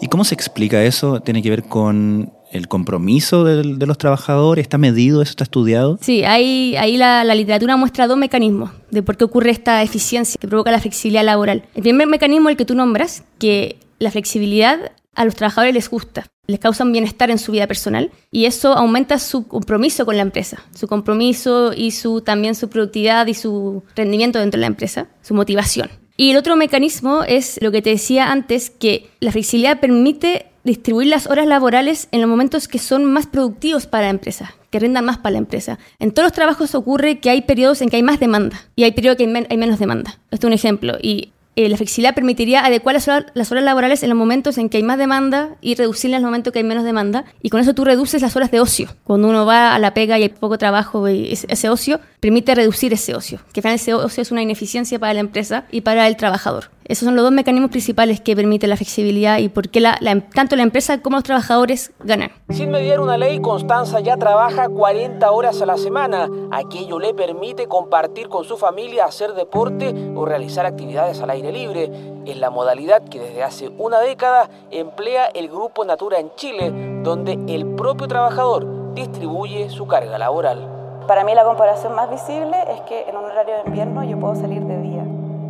¿Y 0.00 0.08
cómo 0.08 0.24
se 0.24 0.34
explica 0.34 0.82
eso? 0.82 1.20
¿Tiene 1.20 1.42
que 1.42 1.50
ver 1.50 1.62
con 1.64 2.32
el 2.52 2.68
compromiso 2.68 3.44
de, 3.44 3.64
los 3.64 3.98
trabajadores? 3.98 4.62
¿Está 4.62 4.78
medido? 4.78 5.22
¿Eso 5.22 5.30
está 5.30 5.44
estudiado? 5.44 5.98
Sí, 6.00 6.24
hay, 6.24 6.76
ahí 6.76 6.96
la, 6.96 7.24
la, 7.24 7.34
literatura 7.34 7.76
muestra 7.76 8.06
dos 8.06 8.18
mecanismos 8.18 8.70
de 8.90 9.02
por 9.02 9.16
qué 9.16 9.24
ocurre 9.24 9.50
esta 9.50 9.82
eficiencia 9.82 10.38
que 10.40 10.46
provoca 10.46 10.70
la 10.70 10.80
flexibilidad 10.80 11.24
laboral. 11.24 11.64
El 11.74 11.82
primer 11.82 12.06
mecanismo, 12.06 12.48
el 12.48 12.56
que 12.56 12.64
tú 12.64 12.74
nombras, 12.74 13.24
que 13.38 13.78
la 13.98 14.10
flexibilidad 14.10 14.92
a 15.14 15.24
los 15.24 15.34
trabajadores 15.34 15.74
les 15.74 15.90
gusta, 15.90 16.26
les 16.46 16.58
causa 16.58 16.84
un 16.84 16.92
bienestar 16.92 17.30
en 17.30 17.38
su 17.38 17.52
vida 17.52 17.66
personal 17.66 18.10
y 18.30 18.46
eso 18.46 18.72
aumenta 18.72 19.18
su 19.18 19.46
compromiso 19.46 20.04
con 20.04 20.16
la 20.16 20.22
empresa, 20.22 20.62
su 20.74 20.88
compromiso 20.88 21.72
y 21.74 21.92
su, 21.92 22.20
también 22.20 22.54
su 22.54 22.68
productividad 22.68 23.26
y 23.26 23.34
su 23.34 23.82
rendimiento 23.94 24.38
dentro 24.38 24.58
de 24.58 24.62
la 24.62 24.66
empresa, 24.66 25.08
su 25.22 25.34
motivación. 25.34 25.90
Y 26.16 26.30
el 26.30 26.36
otro 26.36 26.56
mecanismo 26.56 27.24
es 27.24 27.58
lo 27.62 27.72
que 27.72 27.82
te 27.82 27.90
decía 27.90 28.30
antes, 28.30 28.70
que 28.70 29.08
la 29.20 29.32
flexibilidad 29.32 29.80
permite 29.80 30.46
distribuir 30.64 31.08
las 31.08 31.26
horas 31.26 31.46
laborales 31.46 32.08
en 32.12 32.20
los 32.20 32.30
momentos 32.30 32.68
que 32.68 32.78
son 32.78 33.04
más 33.04 33.26
productivos 33.26 33.86
para 33.86 34.04
la 34.04 34.10
empresa, 34.10 34.54
que 34.70 34.78
rindan 34.78 35.04
más 35.04 35.18
para 35.18 35.32
la 35.32 35.38
empresa. 35.38 35.78
En 35.98 36.12
todos 36.12 36.26
los 36.26 36.32
trabajos 36.32 36.74
ocurre 36.74 37.18
que 37.18 37.30
hay 37.30 37.42
periodos 37.42 37.82
en 37.82 37.88
que 37.88 37.96
hay 37.96 38.02
más 38.02 38.20
demanda 38.20 38.62
y 38.76 38.84
hay 38.84 38.92
periodos 38.92 39.16
que 39.16 39.24
hay, 39.24 39.30
men 39.30 39.46
hay 39.50 39.56
menos 39.56 39.78
demanda. 39.78 40.18
Esto 40.30 40.46
es 40.46 40.50
un 40.50 40.52
ejemplo. 40.52 40.96
Y 41.00 41.32
eh, 41.54 41.68
la 41.68 41.76
flexibilidad 41.76 42.14
permitiría 42.14 42.64
adecuar 42.64 42.94
las 42.94 43.08
horas, 43.08 43.64
laborales 43.64 44.02
en 44.02 44.08
los 44.08 44.16
momentos 44.16 44.56
en 44.56 44.70
que 44.70 44.78
hay 44.78 44.82
más 44.82 44.96
demanda 44.96 45.50
y 45.60 45.74
reducirlas 45.74 46.18
en 46.18 46.22
los 46.22 46.30
momentos 46.30 46.52
que 46.52 46.60
hay 46.60 46.64
menos 46.64 46.84
demanda. 46.84 47.26
Y 47.42 47.50
con 47.50 47.60
eso 47.60 47.74
tú 47.74 47.84
reduces 47.84 48.22
las 48.22 48.34
horas 48.36 48.50
de 48.50 48.60
ocio. 48.60 48.88
Cuando 49.04 49.28
uno 49.28 49.44
va 49.44 49.74
a 49.74 49.78
la 49.78 49.92
pega 49.92 50.18
y 50.18 50.22
hay 50.22 50.28
poco 50.30 50.56
trabajo, 50.56 51.08
y 51.10 51.32
ese 51.32 51.68
ocio 51.68 52.00
permite 52.20 52.54
reducir 52.54 52.92
ese 52.94 53.14
ocio. 53.14 53.40
Que 53.52 53.60
al 53.60 53.62
final 53.62 53.74
ese 53.74 53.92
ocio 53.92 54.22
es 54.22 54.30
una 54.30 54.40
ineficiencia 54.40 54.98
para 54.98 55.12
la 55.12 55.20
empresa 55.20 55.64
y 55.70 55.82
para 55.82 56.06
el 56.08 56.16
trabajador. 56.16 56.70
Esos 56.84 57.06
son 57.06 57.14
los 57.14 57.24
dos 57.24 57.32
mecanismos 57.32 57.70
principales 57.70 58.20
que 58.20 58.34
permiten 58.34 58.68
la 58.70 58.76
flexibilidad 58.76 59.38
y 59.38 59.48
por 59.48 59.68
qué 59.68 59.80
la, 59.80 59.98
tanto 60.34 60.56
la 60.56 60.62
empresa 60.62 61.00
como 61.00 61.16
los 61.16 61.24
trabajadores 61.24 61.92
ganan. 62.00 62.32
Sin 62.50 62.70
mediar 62.70 63.00
una 63.00 63.16
ley, 63.16 63.40
Constanza 63.40 64.00
ya 64.00 64.16
trabaja 64.16 64.68
40 64.68 65.30
horas 65.30 65.62
a 65.62 65.66
la 65.66 65.76
semana. 65.76 66.28
Aquello 66.50 66.98
le 66.98 67.14
permite 67.14 67.68
compartir 67.68 68.28
con 68.28 68.44
su 68.44 68.56
familia, 68.56 69.04
hacer 69.04 69.34
deporte 69.34 69.94
o 70.14 70.24
realizar 70.24 70.66
actividades 70.66 71.20
al 71.20 71.30
aire 71.30 71.52
libre. 71.52 71.90
Es 72.26 72.36
la 72.36 72.50
modalidad 72.50 73.02
que 73.04 73.20
desde 73.20 73.42
hace 73.42 73.68
una 73.68 74.00
década 74.00 74.50
emplea 74.70 75.26
el 75.26 75.48
Grupo 75.48 75.84
Natura 75.84 76.18
en 76.18 76.34
Chile, 76.34 76.72
donde 77.02 77.38
el 77.46 77.66
propio 77.66 78.08
trabajador 78.08 78.94
distribuye 78.94 79.70
su 79.70 79.86
carga 79.86 80.18
laboral. 80.18 80.68
Para 81.06 81.24
mí 81.24 81.34
la 81.34 81.44
comparación 81.44 81.94
más 81.94 82.10
visible 82.10 82.56
es 82.70 82.80
que 82.82 83.08
en 83.08 83.16
un 83.16 83.24
horario 83.24 83.54
de 83.56 83.62
invierno 83.66 84.04
yo 84.04 84.18
puedo 84.18 84.34
salir 84.36 84.62
de 84.62 84.80
día 84.80 85.01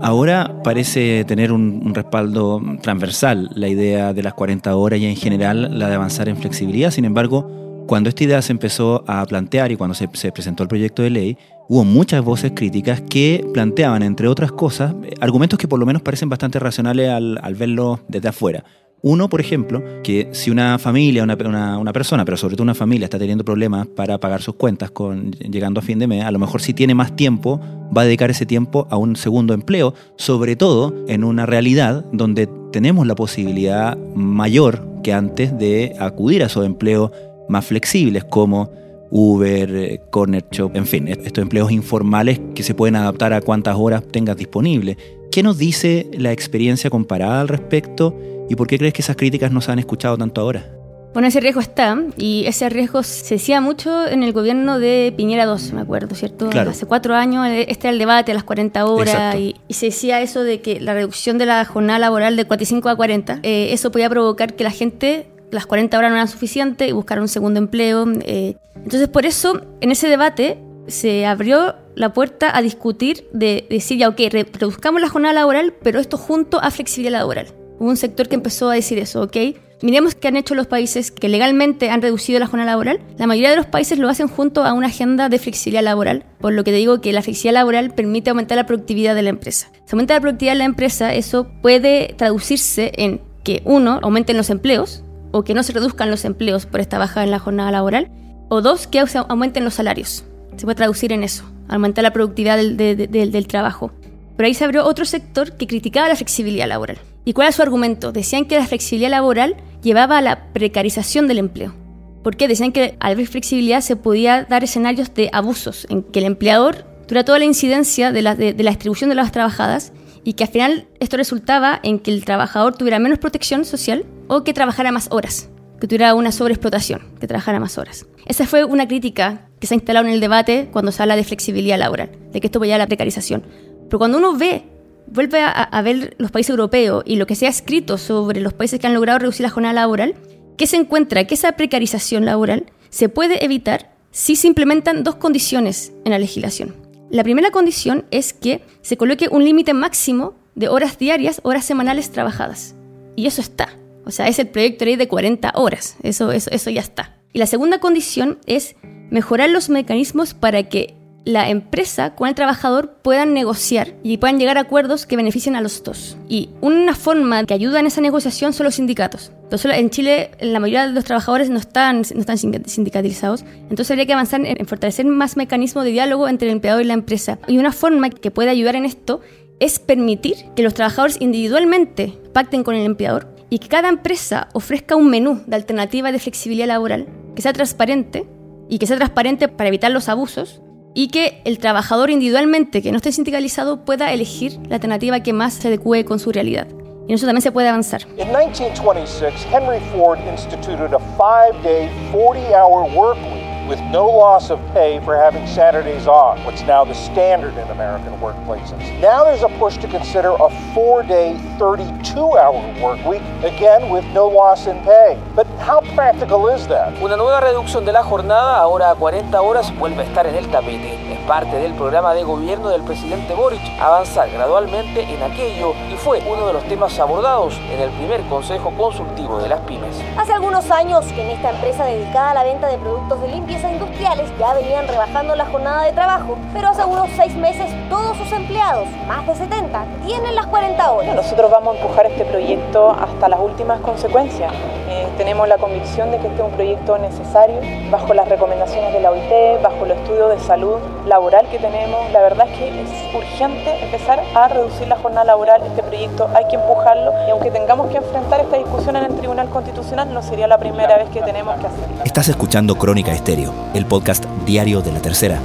Ahora 0.03 0.61
parece 0.65 1.25
tener 1.25 1.53
un, 1.53 1.95
respaldo 1.95 2.61
transversal 2.83 3.51
la 3.55 3.69
idea 3.69 4.13
de 4.13 4.25
las 4.25 4.35
40 4.35 4.75
horas 4.75 4.99
y 4.99 5.07
en 5.07 5.15
general 5.15 5.79
la 5.79 5.89
de 5.89 5.95
avanzar 5.95 6.29
en 6.29 6.37
flexibilidad. 6.37 6.91
Sin 6.91 7.05
embargo, 7.05 7.85
cuando 7.87 8.09
esta 8.09 8.25
idea 8.25 8.43
se 8.43 8.51
empezó 8.51 9.05
a 9.07 9.25
plantear 9.27 9.71
y 9.71 9.77
cuando 9.77 9.95
se, 9.95 10.09
presentó 10.09 10.65
el 10.65 10.69
proyecto 10.69 11.03
de 11.03 11.11
ley, 11.11 11.39
hubo 11.69 11.85
muchas 11.85 12.25
voces 12.25 12.51
críticas 12.53 13.01
que 13.01 13.47
planteaban, 13.55 14.03
entre 14.03 14.27
otras 14.27 14.51
cosas, 14.51 14.93
argumentos 15.21 15.57
que 15.57 15.69
por 15.69 15.79
lo 15.79 15.87
menos 15.87 16.03
parecen 16.03 16.29
bastante 16.29 16.59
racionales 16.59 17.09
al, 17.09 17.39
al 17.41 17.55
verlo 17.55 18.01
desde 18.09 18.29
afuera. 18.29 18.65
Uno, 19.05 19.29
por 19.29 19.41
ejemplo, 19.41 19.83
que 20.05 20.29
si 20.31 20.51
una 20.53 20.79
familia, 20.79 21.25
una, 21.25 21.79
una, 21.79 21.93
persona, 21.93 22.25
pero 22.25 22.37
sobre 22.37 22.55
todo 22.55 22.63
una 22.63 22.75
familia, 22.75 23.07
está 23.07 23.19
teniendo 23.19 23.45
problemas 23.45 23.89
para 23.89 24.19
pagar 24.19 24.43
sus 24.43 24.55
cuentas 24.55 24.93
con, 24.93 25.33
llegando 25.33 25.81
a 25.81 25.83
fin 25.83 25.99
de 25.99 26.07
mes, 26.07 26.25
a 26.25 26.31
lo 26.31 26.39
mejor 26.39 26.63
si 26.63 26.73
tiene 26.73 26.95
más 26.95 27.17
tiempo, 27.17 27.61
va 27.97 28.03
a 28.03 28.05
dedicar 28.05 28.31
ese 28.31 28.47
tiempo 28.47 28.87
a 28.91 28.97
un 28.97 29.17
segundo 29.17 29.55
empleo, 29.55 29.93
sobre 30.17 30.55
todo 30.55 30.95
en 31.09 31.25
una 31.25 31.47
realidad 31.47 32.05
donde 32.13 32.49
tenemos 32.71 33.05
la 33.05 33.17
posibilidad 33.17 33.99
mayor 34.15 34.87
que 35.03 35.13
antes 35.13 35.59
de 35.59 35.97
acudir 35.99 36.45
a 36.45 36.47
esos 36.47 36.65
empleos 36.65 37.11
más 37.49 37.67
flexibles 37.67 38.23
como 38.23 38.71
Uber, 39.11 40.01
Corner 40.11 40.45
Shop, 40.53 40.75
en 40.75 40.87
fin, 40.87 41.09
estos 41.09 41.43
empleos 41.43 41.73
informales 41.73 42.41
que 42.55 42.63
se 42.63 42.75
pueden 42.75 42.97
adaptar 42.97 43.33
a 43.33 43.43
cuántas 43.43 43.77
horas 43.77 44.05
tengas 44.11 44.37
disponible. 44.37 44.97
¿Qué 45.33 45.43
nos 45.43 45.57
dice 45.57 46.11
la 46.13 46.31
experiencia 46.31 46.91
comparada 46.91 47.41
al 47.41 47.49
respecto? 47.49 48.15
¿Y 48.51 48.55
por 48.55 48.67
qué 48.67 48.77
crees 48.77 48.93
que 48.93 49.01
esas 49.01 49.17
críticas 49.17 49.51
no 49.51 49.63
se 49.63 49.73
han 49.73 49.79
escuchado 49.79 50.19
tanto 50.19 50.43
ahora? 50.43 50.71
Bueno, 51.15 51.27
ese 51.27 51.41
riesgo 51.41 51.63
está, 51.63 51.99
y 52.19 52.45
ese 52.47 52.69
riesgo 52.69 53.03
se 53.03 53.37
decía 53.37 53.63
mucho 53.63 54.07
en 54.07 54.23
el 54.23 54.35
gobierno 54.35 54.79
de 54.79 55.13
Piñera 55.17 55.45
II, 55.45 55.73
me 55.73 55.81
acuerdo, 55.81 56.15
¿cierto? 56.15 56.51
Hace 56.51 56.85
cuatro 56.85 57.15
años, 57.15 57.47
eh, 57.47 57.65
este 57.69 57.89
era 57.89 57.93
el 57.95 57.99
debate 57.99 58.33
a 58.33 58.35
las 58.35 58.45
40 58.45 58.85
horas, 58.85 59.37
y, 59.37 59.55
se 59.71 59.87
decía 59.87 60.21
eso 60.21 60.45
de 60.45 60.61
que 60.61 60.81
la 60.81 60.93
reducción 60.93 61.39
de 61.39 61.47
la 61.47 61.65
jornada 61.65 61.99
laboral 61.99 62.37
de 62.37 62.45
45 62.45 62.91
a 62.91 62.97
40, 62.97 63.41
eh, 63.43 63.71
eso 63.73 63.91
podía 63.91 64.11
provocar 64.11 64.55
que 64.55 64.65
la 64.65 64.71
gente, 64.71 65.29
las 65.51 65.65
40 65.65 65.97
horas 65.97 66.11
no 66.11 66.17
eran 66.17 66.29
suficientes 66.29 66.87
y 66.87 66.93
buscara 66.93 67.23
un 67.23 67.29
segundo 67.29 67.59
empleo. 67.59 68.07
Eh. 68.21 68.57
Entonces, 68.77 69.09
por 69.09 69.25
eso, 69.25 69.63
en 69.81 69.93
ese 69.93 70.09
debate 70.09 70.59
se 70.87 71.27
abrió 71.27 71.77
la 71.95 72.13
puerta 72.13 72.57
a 72.57 72.63
discutir 72.63 73.29
de, 73.33 73.67
de 73.69 73.77
decir, 73.77 73.99
ya, 73.99 74.09
ok, 74.09 74.21
reduzcamos 74.31 75.01
la 75.01 75.09
jornada 75.09 75.35
laboral, 75.35 75.75
pero 75.83 76.01
esto 76.01 76.17
junto 76.17 76.61
a 76.61 76.71
flexibilidad 76.71 77.19
laboral. 77.19 77.49
Hubo 77.79 77.89
un 77.89 77.97
sector 77.97 78.29
que 78.29 78.35
empezó 78.35 78.71
a 78.71 78.75
decir 78.75 78.99
eso, 78.99 79.23
¿ok? 79.23 79.37
Miremos 79.83 80.15
qué 80.15 80.29
han 80.29 80.37
hecho 80.37 80.55
los 80.55 80.69
países 80.69 81.11
que 81.11 81.29
legalmente 81.29 81.91
han 81.91 82.03
reducido 82.03 82.39
la 82.39 82.47
jornada 82.47 82.71
laboral. 82.71 83.01
La 83.19 83.27
mayoría 83.27 83.51
de 83.51 83.57
los 83.57 83.67
países 83.67 83.99
lo 83.99 84.09
hacen 84.09 84.29
junto 84.29 84.63
a 84.63 84.73
una 84.75 84.87
agenda 84.87 85.29
de 85.29 85.41
flexibilidad 85.41 85.83
laboral, 85.83 86.25
por 86.39 86.53
lo 86.53 86.63
que 86.63 86.71
te 86.71 86.77
digo 86.77 87.01
que 87.01 87.13
la 87.13 87.21
flexibilidad 87.21 87.61
laboral 87.61 87.93
permite 87.93 88.31
aumentar 88.31 88.57
la 88.57 88.67
productividad 88.67 89.17
de 89.17 89.23
la 89.23 89.31
empresa. 89.31 89.73
Si 89.85 89.93
aumenta 89.97 90.15
la 90.15 90.21
productividad 90.21 90.53
de 90.53 90.59
la 90.59 90.65
empresa, 90.67 91.13
eso 91.13 91.49
puede 91.61 92.15
traducirse 92.17 92.93
en 92.97 93.21
que 93.43 93.63
uno, 93.65 93.99
aumenten 94.03 94.37
los 94.37 94.51
empleos, 94.51 95.03
o 95.33 95.43
que 95.43 95.55
no 95.55 95.65
se 95.65 95.73
reduzcan 95.73 96.11
los 96.11 96.25
empleos 96.25 96.67
por 96.67 96.81
esta 96.81 96.99
baja 96.99 97.25
en 97.25 97.33
la 97.33 97.41
jornada 97.41 97.73
laboral, 97.73 98.09
o 98.49 98.61
dos, 98.61 98.87
que 98.87 99.01
aumenten 99.01 99.65
los 99.65 99.75
salarios. 99.75 100.25
Se 100.57 100.65
puede 100.65 100.77
traducir 100.77 101.13
en 101.13 101.23
eso, 101.25 101.45
aumentar 101.69 102.03
la 102.05 102.13
productividad 102.13 102.57
del, 102.57 102.77
del 102.77 103.47
trabajo. 103.47 103.93
Pero 104.37 104.47
ahí 104.47 104.55
se 104.55 104.65
abrió 104.65 104.85
otro 104.85 105.05
sector 105.05 105.57
que 105.57 105.67
criticaba 105.67 106.09
la 106.09 106.17
flexibilidad 106.17 106.69
laboral. 106.69 106.99
¿Y 107.25 107.33
cuál 107.33 107.47
era 107.47 107.57
su 107.57 107.63
argumento? 107.63 108.13
Decían 108.13 108.47
que 108.47 108.57
la 108.57 108.67
flexibilidad 108.67 109.11
laboral 109.11 109.57
llevaba 109.83 110.19
a 110.19 110.23
la 110.23 110.53
precarización 110.53 111.29
del 111.29 111.39
empleo. 111.39 111.75
¿Por 112.23 112.37
qué? 112.37 112.49
Decían 112.49 112.73
que 112.73 112.97
al 113.01 113.13
haber 113.13 113.27
flexibilidad 113.27 113.81
se 113.81 113.97
podía 113.97 114.45
dar 114.45 114.65
escenarios 114.65 115.13
de 115.15 115.29
abusos, 115.33 115.87
en 115.91 116.03
que 116.03 116.21
el 116.21 116.27
empleador 116.27 116.85
tuviera 117.07 117.25
toda 117.25 117.39
la 117.39 117.45
incidencia 117.45 118.13
de 118.13 118.23
la, 118.23 118.35
de, 118.35 118.55
la 118.55 118.71
distribución 118.71 119.11
de 119.11 119.17
las 119.17 119.33
trabajadas 119.33 119.93
y 120.25 120.35
que 120.35 120.45
al 120.45 120.51
final 120.51 120.87
esto 121.01 121.17
resultaba 121.17 121.81
en 121.83 121.99
que 121.99 122.13
el 122.13 122.25
trabajador 122.25 122.77
tuviera 122.77 123.01
menos 123.01 123.19
protección 123.19 123.65
social 123.65 124.05
o 124.29 124.45
que 124.45 124.55
trabajara 124.55 124.93
más 124.93 125.09
horas, 125.11 125.51
que 125.81 125.89
tuviera 125.89 126.15
una 126.15 126.31
sobreexplotación, 126.31 127.03
que 127.21 127.27
trabajara 127.27 127.59
más 127.59 127.77
horas. 127.77 128.07
Esa 128.27 128.47
fue 128.47 128.65
una 128.65 128.87
crítica 128.87 129.49
que 129.63 129.69
se 129.69 129.75
ha 129.75 129.77
instalado 129.77 130.09
en 130.09 130.13
el 130.13 130.19
debate 130.19 130.71
cuando 130.73 130.91
se 130.91 131.01
habla 131.01 131.15
de 131.15 131.23
flexibilidad 131.23 131.79
laboral, 131.79 132.11
de 132.33 132.41
que 132.41 132.49
esto 132.49 132.59
vaya 132.59 132.75
a 132.75 132.79
la 132.79 132.89
precarización. 132.89 133.45
Pero 133.89 134.01
cuando 134.01 134.19
uno 134.19 134.37
ve 134.37 134.65
vuelve 135.07 135.41
a, 135.41 135.83
ver 135.83 136.17
los 136.19 136.33
países 136.33 136.51
europeos 136.51 137.05
y 137.07 137.15
lo 137.15 137.29
que 137.29 137.37
se 137.37 137.47
ha 137.47 137.49
escrito 137.49 137.97
sobre 137.97 138.41
los 138.41 138.55
países 138.55 138.81
que 138.81 138.89
han 138.89 138.95
logrado 138.95 139.21
reducir 139.21 139.45
la 139.45 139.51
jornada 139.51 139.75
laboral, 139.75 140.17
que 140.57 140.67
se 140.67 140.79
encuentra 140.79 141.29
que 141.29 141.35
esa 141.35 141.53
precarización 141.53 142.25
laboral 142.25 142.73
se 142.91 143.09
puede 143.09 143.45
evitar 143.45 143.95
si 144.11 144.35
se 144.35 144.49
implementan 144.49 145.05
dos 145.05 145.15
condiciones 145.15 145.93
en 146.05 146.11
la 146.11 146.19
legislación. 146.19 146.75
La 147.09 147.23
primera 147.23 147.53
condición 147.53 148.05
es 148.11 148.33
que 148.33 148.63
se 148.81 148.97
coloque 148.97 149.29
un 149.31 149.45
límite 149.45 149.75
máximo 149.75 150.35
de 150.57 150.71
horas 150.71 150.99
diarias, 150.99 151.41
horas 151.45 151.65
semanales 151.65 152.11
trabajadas. 152.11 152.75
Y 153.15 153.29
eso 153.29 153.41
está. 153.41 153.69
O 154.05 154.11
sea, 154.11 154.27
es 154.27 154.41
el 154.41 154.49
proyecto 154.49 154.81
de 154.81 154.87
ley 154.87 154.97
de 154.97 155.07
40 155.07 155.53
horas. 155.55 155.99
Eso, 156.03 156.33
eso, 156.33 156.51
eso 156.51 156.69
ya 156.69 156.81
está. 156.81 157.17
Y 157.33 157.39
la 157.39 157.47
segunda 157.47 157.79
condición 157.79 158.41
es 158.47 158.75
mejorar 159.13 159.51
los 159.51 159.69
mecanismos 159.69 160.35
para 160.35 160.65
que 160.65 160.95
la 161.25 161.51
empresa 161.51 162.17
con 162.17 162.29
el 162.29 162.35
trabajador 162.35 162.97
puedan 163.03 163.33
negociar 163.35 163.95
y 164.03 164.17
puedan 164.17 164.41
llegar 164.41 164.59
a 164.59 164.63
acuerdos 164.63 165.07
que 165.07 165.17
beneficien 165.17 165.55
a 165.55 165.61
los 165.61 165.85
dos. 165.85 166.17
Y 166.29 166.49
una 166.61 166.95
forma 166.95 167.45
que 167.45 167.55
ayuda 167.55 167.79
en 167.79 167.87
esa 167.87 168.01
negociación 168.01 168.53
son 168.53 168.65
los 168.65 168.75
sindicatos. 168.75 169.31
Entonces, 169.45 169.73
en 169.77 169.91
Chile, 169.91 170.31
la 170.41 170.59
mayoría 170.59 170.87
de 170.87 170.95
los 170.95 171.05
trabajadores 171.05 171.51
no 171.51 171.59
están, 171.59 172.03
no 172.15 172.21
están 172.21 172.39
sindicalizados. 172.39 173.45
Entonces, 173.71 173.91
habría 173.91 174.07
que 174.07 174.15
avanzar 174.15 174.41
en, 174.45 174.67
fortalecer 174.67 175.07
más 175.07 175.37
mecanismos 175.37 175.85
de 175.85 175.93
diálogo 175.93 176.27
entre 176.27 176.49
el 176.49 176.55
empleador 176.55 176.83
y 176.83 176.87
la 176.87 176.95
empresa. 176.95 177.39
Y 177.47 177.59
una 177.59 177.71
forma 177.71 178.11
que 178.11 178.31
puede 178.31 178.51
ayudar 178.51 178.75
en 178.75 178.87
esto 178.87 179.21
es 179.61 179.79
permitir 179.79 180.37
que 180.57 180.63
los 180.63 180.75
trabajadores 180.75 181.21
individualmente 181.21 182.19
pacten 182.33 182.65
con 182.65 182.75
el 182.75 182.85
empleador 182.85 183.29
y 183.49 183.59
que 183.59 183.69
cada 183.69 183.91
empresa 183.91 184.49
ofrezca 184.55 184.97
un 184.97 185.11
menú 185.11 185.43
de 185.47 185.55
alternativa 185.55 186.11
de 186.11 186.19
flexibilidad 186.19 186.67
laboral 186.67 187.07
que 187.37 187.43
sea 187.43 187.53
transparente 187.53 188.27
y 188.73 188.79
que 188.79 188.87
sea 188.87 188.97
transparente 188.97 189.49
para 189.49 189.69
evitar 189.69 189.91
los 189.91 190.09
abusos 190.09 190.63
y 190.95 191.09
que 191.09 191.43
el 191.45 191.59
trabajador 191.59 192.09
individualmente 192.09 192.81
que 192.81 192.91
no 192.91 192.97
esté 192.97 193.13
sindicalizado 193.13 193.85
pueda 193.85 194.15
elegir 194.15 194.59
la 194.67 194.77
alternativa 194.77 195.21
que 195.21 195.35
más 195.35 195.53
se 195.53 195.69
adecue 195.69 196.07
con 196.07 196.19
su 196.19 196.33
realidad. 196.33 196.67
Y 197.07 197.13
eso 197.13 197.27
también 197.27 197.43
se 197.43 197.53
puede 197.53 197.69
avanzar. 197.69 198.01
En 198.17 198.29
1926, 198.29 199.47
Henry 199.53 199.79
Ford 199.93 200.19
instituted 200.27 200.95
a 200.95 200.99
five-day, 201.19 201.91
40-hour 202.15 202.91
work 202.97 203.19
week 203.35 203.42
with 203.69 203.81
no 203.91 204.07
loss 204.07 204.51
of 204.51 204.59
pay 204.73 205.01
for 205.05 205.17
having 205.17 205.47
Saturdays 205.47 206.07
off, 206.07 206.39
what's 206.45 206.63
now 206.63 206.85
the 206.85 206.95
standard 206.95 207.55
in 207.55 207.69
American 207.71 208.13
workplaces. 208.21 209.01
Now 209.01 209.25
there's 209.25 209.43
a 209.43 209.49
push 209.59 209.77
to 209.79 209.89
consider 209.89 210.31
a 210.31 210.51
four-day, 210.75 211.35
32-hour 211.59 212.83
work 212.83 213.05
week, 213.07 213.23
again 213.43 213.91
with 213.91 214.05
no 214.07 214.29
loss 214.29 214.67
in 214.67 214.79
pay. 214.81 215.21
But 215.35 215.47
how 215.59 215.81
practical 215.95 216.49
is 216.49 216.67
that? 216.69 217.01
Una 217.03 217.17
nueva 217.17 217.41
reducción 217.41 217.85
de 217.85 217.93
la 217.93 218.03
jornada, 218.03 218.57
ahora 218.57 218.91
a 218.91 218.95
40 218.95 219.41
horas, 219.41 219.71
vuelve 219.79 220.03
a 220.03 220.05
estar 220.05 220.27
en 220.27 220.35
el 220.35 220.51
tapete. 220.51 221.12
Parte 221.27 221.57
del 221.57 221.73
programa 221.75 222.15
de 222.15 222.25
gobierno 222.25 222.69
del 222.69 222.83
presidente 222.83 223.33
Boric 223.35 223.61
avanzar 223.81 224.29
gradualmente 224.29 225.03
en 225.03 225.23
aquello 225.23 225.73
y 225.89 225.97
fue 225.97 226.21
uno 226.29 226.49
de 226.49 226.53
los 226.53 226.65
temas 226.65 226.99
abordados 226.99 227.57
en 227.71 227.81
el 227.81 227.91
primer 227.91 228.23
Consejo 228.23 228.73
Consultivo 228.77 229.39
de 229.39 229.49
las 229.49 229.61
Pymes. 229.61 230.03
Hace 230.19 230.33
algunos 230.33 230.69
años 230.73 231.05
que 231.13 231.23
en 231.23 231.31
esta 231.31 231.51
empresa 231.51 231.85
dedicada 231.85 232.33
a 232.33 232.35
la 232.35 232.43
venta 232.43 232.67
de 232.67 232.77
productos 232.79 233.21
de 233.23 233.29
limpieza 233.29 233.71
industriales 233.71 234.31
ya 234.37 234.53
venían 234.55 234.89
rebajando 234.89 235.37
la 235.37 235.47
jornada 235.47 235.85
de 235.85 235.93
trabajo, 235.93 236.37
pero 236.53 236.69
hace 236.69 236.85
unos 236.85 237.09
seis 237.17 237.35
meses 237.37 237.71
todos 237.89 238.17
sus 238.17 238.33
empleados, 238.33 238.89
más 239.07 239.25
de 239.25 239.37
70, 239.37 239.85
tienen 240.05 240.35
las 240.35 240.47
40 240.47 240.93
horas. 240.93 241.15
Nosotros 241.15 241.51
vamos 241.53 241.77
a 241.77 241.79
empujar 241.79 242.07
este 242.07 242.25
proyecto 242.25 242.91
hasta 242.91 243.29
las 243.29 243.39
últimas 243.39 243.81
consecuencias. 243.81 244.53
Eh, 244.89 245.09
tenemos 245.17 245.49
la 245.49 245.57
convicción 245.57 246.11
de 246.11 246.19
que 246.19 246.27
este 246.27 246.43
es 246.43 246.49
un 246.49 246.55
proyecto 246.55 246.99
necesario, 246.99 247.61
bajo 247.91 248.13
las 248.13 248.29
recomendaciones 248.29 248.93
de 248.93 249.01
la 249.01 249.11
OIT, 249.11 249.63
bajo 249.63 249.85
el 249.85 249.93
estudio 249.93 250.29
de 250.29 250.39
salud 250.41 250.79
laboral 251.13 251.47
que 251.51 251.59
tenemos. 251.59 252.11
La 252.11 252.23
verdad 252.23 252.49
es 252.49 252.59
que 252.59 252.69
es 252.69 253.15
urgente 253.15 253.85
empezar 253.85 254.23
a 254.35 254.49
reducir 254.49 254.89
la 254.89 254.97
jornada 254.97 255.25
laboral. 255.25 255.61
Este 255.63 255.83
proyecto 255.83 256.27
hay 256.35 256.47
que 256.49 256.57
empujarlo 256.57 257.13
y 257.29 257.31
aunque 257.31 257.51
tengamos 257.51 257.91
que 257.91 257.99
enfrentar 257.99 258.41
esta 258.41 258.57
discusión 258.57 258.97
en 258.97 259.05
el 259.05 259.15
Tribunal 259.17 259.51
Constitucional, 259.51 260.13
no 260.15 260.23
sería 260.23 260.47
la 260.47 260.57
primera 260.57 260.97
vez 260.97 261.11
que 261.11 261.21
tenemos 261.21 261.55
que 261.61 261.67
hacerlo. 261.67 262.03
Estás 262.07 262.29
escuchando 262.29 262.77
Crónica 262.77 263.13
Estéreo 263.13 263.53
el 263.75 263.85
podcast 263.85 264.25
diario 264.47 264.81
de 264.81 264.93
la 264.93 265.01
tercera. 265.01 265.39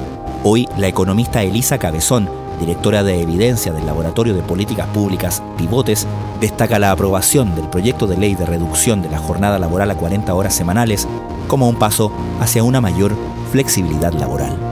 Hoy, 0.46 0.70
la 0.78 0.88
economista 0.88 1.44
Elisa 1.44 1.78
Cabezón 1.78 2.30
directora 2.62 3.04
de 3.04 3.22
evidencia 3.22 3.72
del 3.72 3.86
Laboratorio 3.86 4.34
de 4.34 4.42
Políticas 4.42 4.88
Públicas 4.88 5.44
Pivotes, 5.58 6.08
destaca 6.40 6.80
la 6.80 6.90
aprobación 6.90 7.54
del 7.56 7.68
proyecto 7.68 8.08
de 8.08 8.18
ley 8.18 8.34
de 8.34 8.48
reducción 8.48 9.04
de 9.04 9.10
la 9.10 9.20
jornada 9.20 9.60
laboral 9.60 9.92
a 9.92 9.96
40 9.96 10.34
horas 10.34 10.56
semanales 10.56 11.08
como 11.48 11.70
un 11.70 11.78
paso 11.78 12.12
hacia 12.40 12.64
una 12.64 12.82
mayor 12.82 13.16
flexibilidad 13.52 14.12
laboral. 14.14 14.67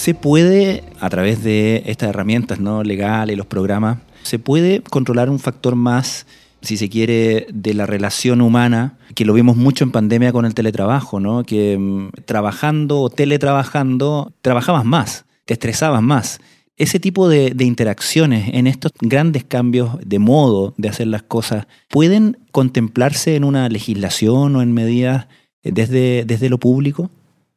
Se 0.00 0.14
puede, 0.14 0.82
a 0.98 1.10
través 1.10 1.44
de 1.44 1.82
estas 1.84 2.08
herramientas 2.08 2.58
¿no? 2.58 2.82
legales, 2.82 3.36
los 3.36 3.44
programas, 3.44 3.98
se 4.22 4.38
puede 4.38 4.80
controlar 4.80 5.28
un 5.28 5.38
factor 5.38 5.76
más, 5.76 6.26
si 6.62 6.78
se 6.78 6.88
quiere, 6.88 7.46
de 7.52 7.74
la 7.74 7.84
relación 7.84 8.40
humana, 8.40 8.96
que 9.14 9.26
lo 9.26 9.34
vimos 9.34 9.58
mucho 9.58 9.84
en 9.84 9.90
pandemia 9.90 10.32
con 10.32 10.46
el 10.46 10.54
teletrabajo, 10.54 11.20
¿no? 11.20 11.44
que 11.44 11.76
mm, 11.76 12.22
trabajando 12.24 12.98
o 13.02 13.10
teletrabajando 13.10 14.32
trabajabas 14.40 14.86
más, 14.86 15.26
te 15.44 15.52
estresabas 15.52 16.00
más. 16.00 16.40
Ese 16.78 16.98
tipo 16.98 17.28
de, 17.28 17.50
de, 17.50 17.66
interacciones 17.66 18.54
en 18.54 18.66
estos 18.66 18.92
grandes 19.02 19.44
cambios 19.44 19.98
de 20.02 20.18
modo 20.18 20.72
de 20.78 20.88
hacer 20.88 21.08
las 21.08 21.24
cosas, 21.24 21.66
¿pueden 21.90 22.38
contemplarse 22.52 23.36
en 23.36 23.44
una 23.44 23.68
legislación 23.68 24.56
o 24.56 24.62
en 24.62 24.72
medidas 24.72 25.26
desde, 25.62 26.24
desde 26.24 26.48
lo 26.48 26.56
público? 26.56 27.10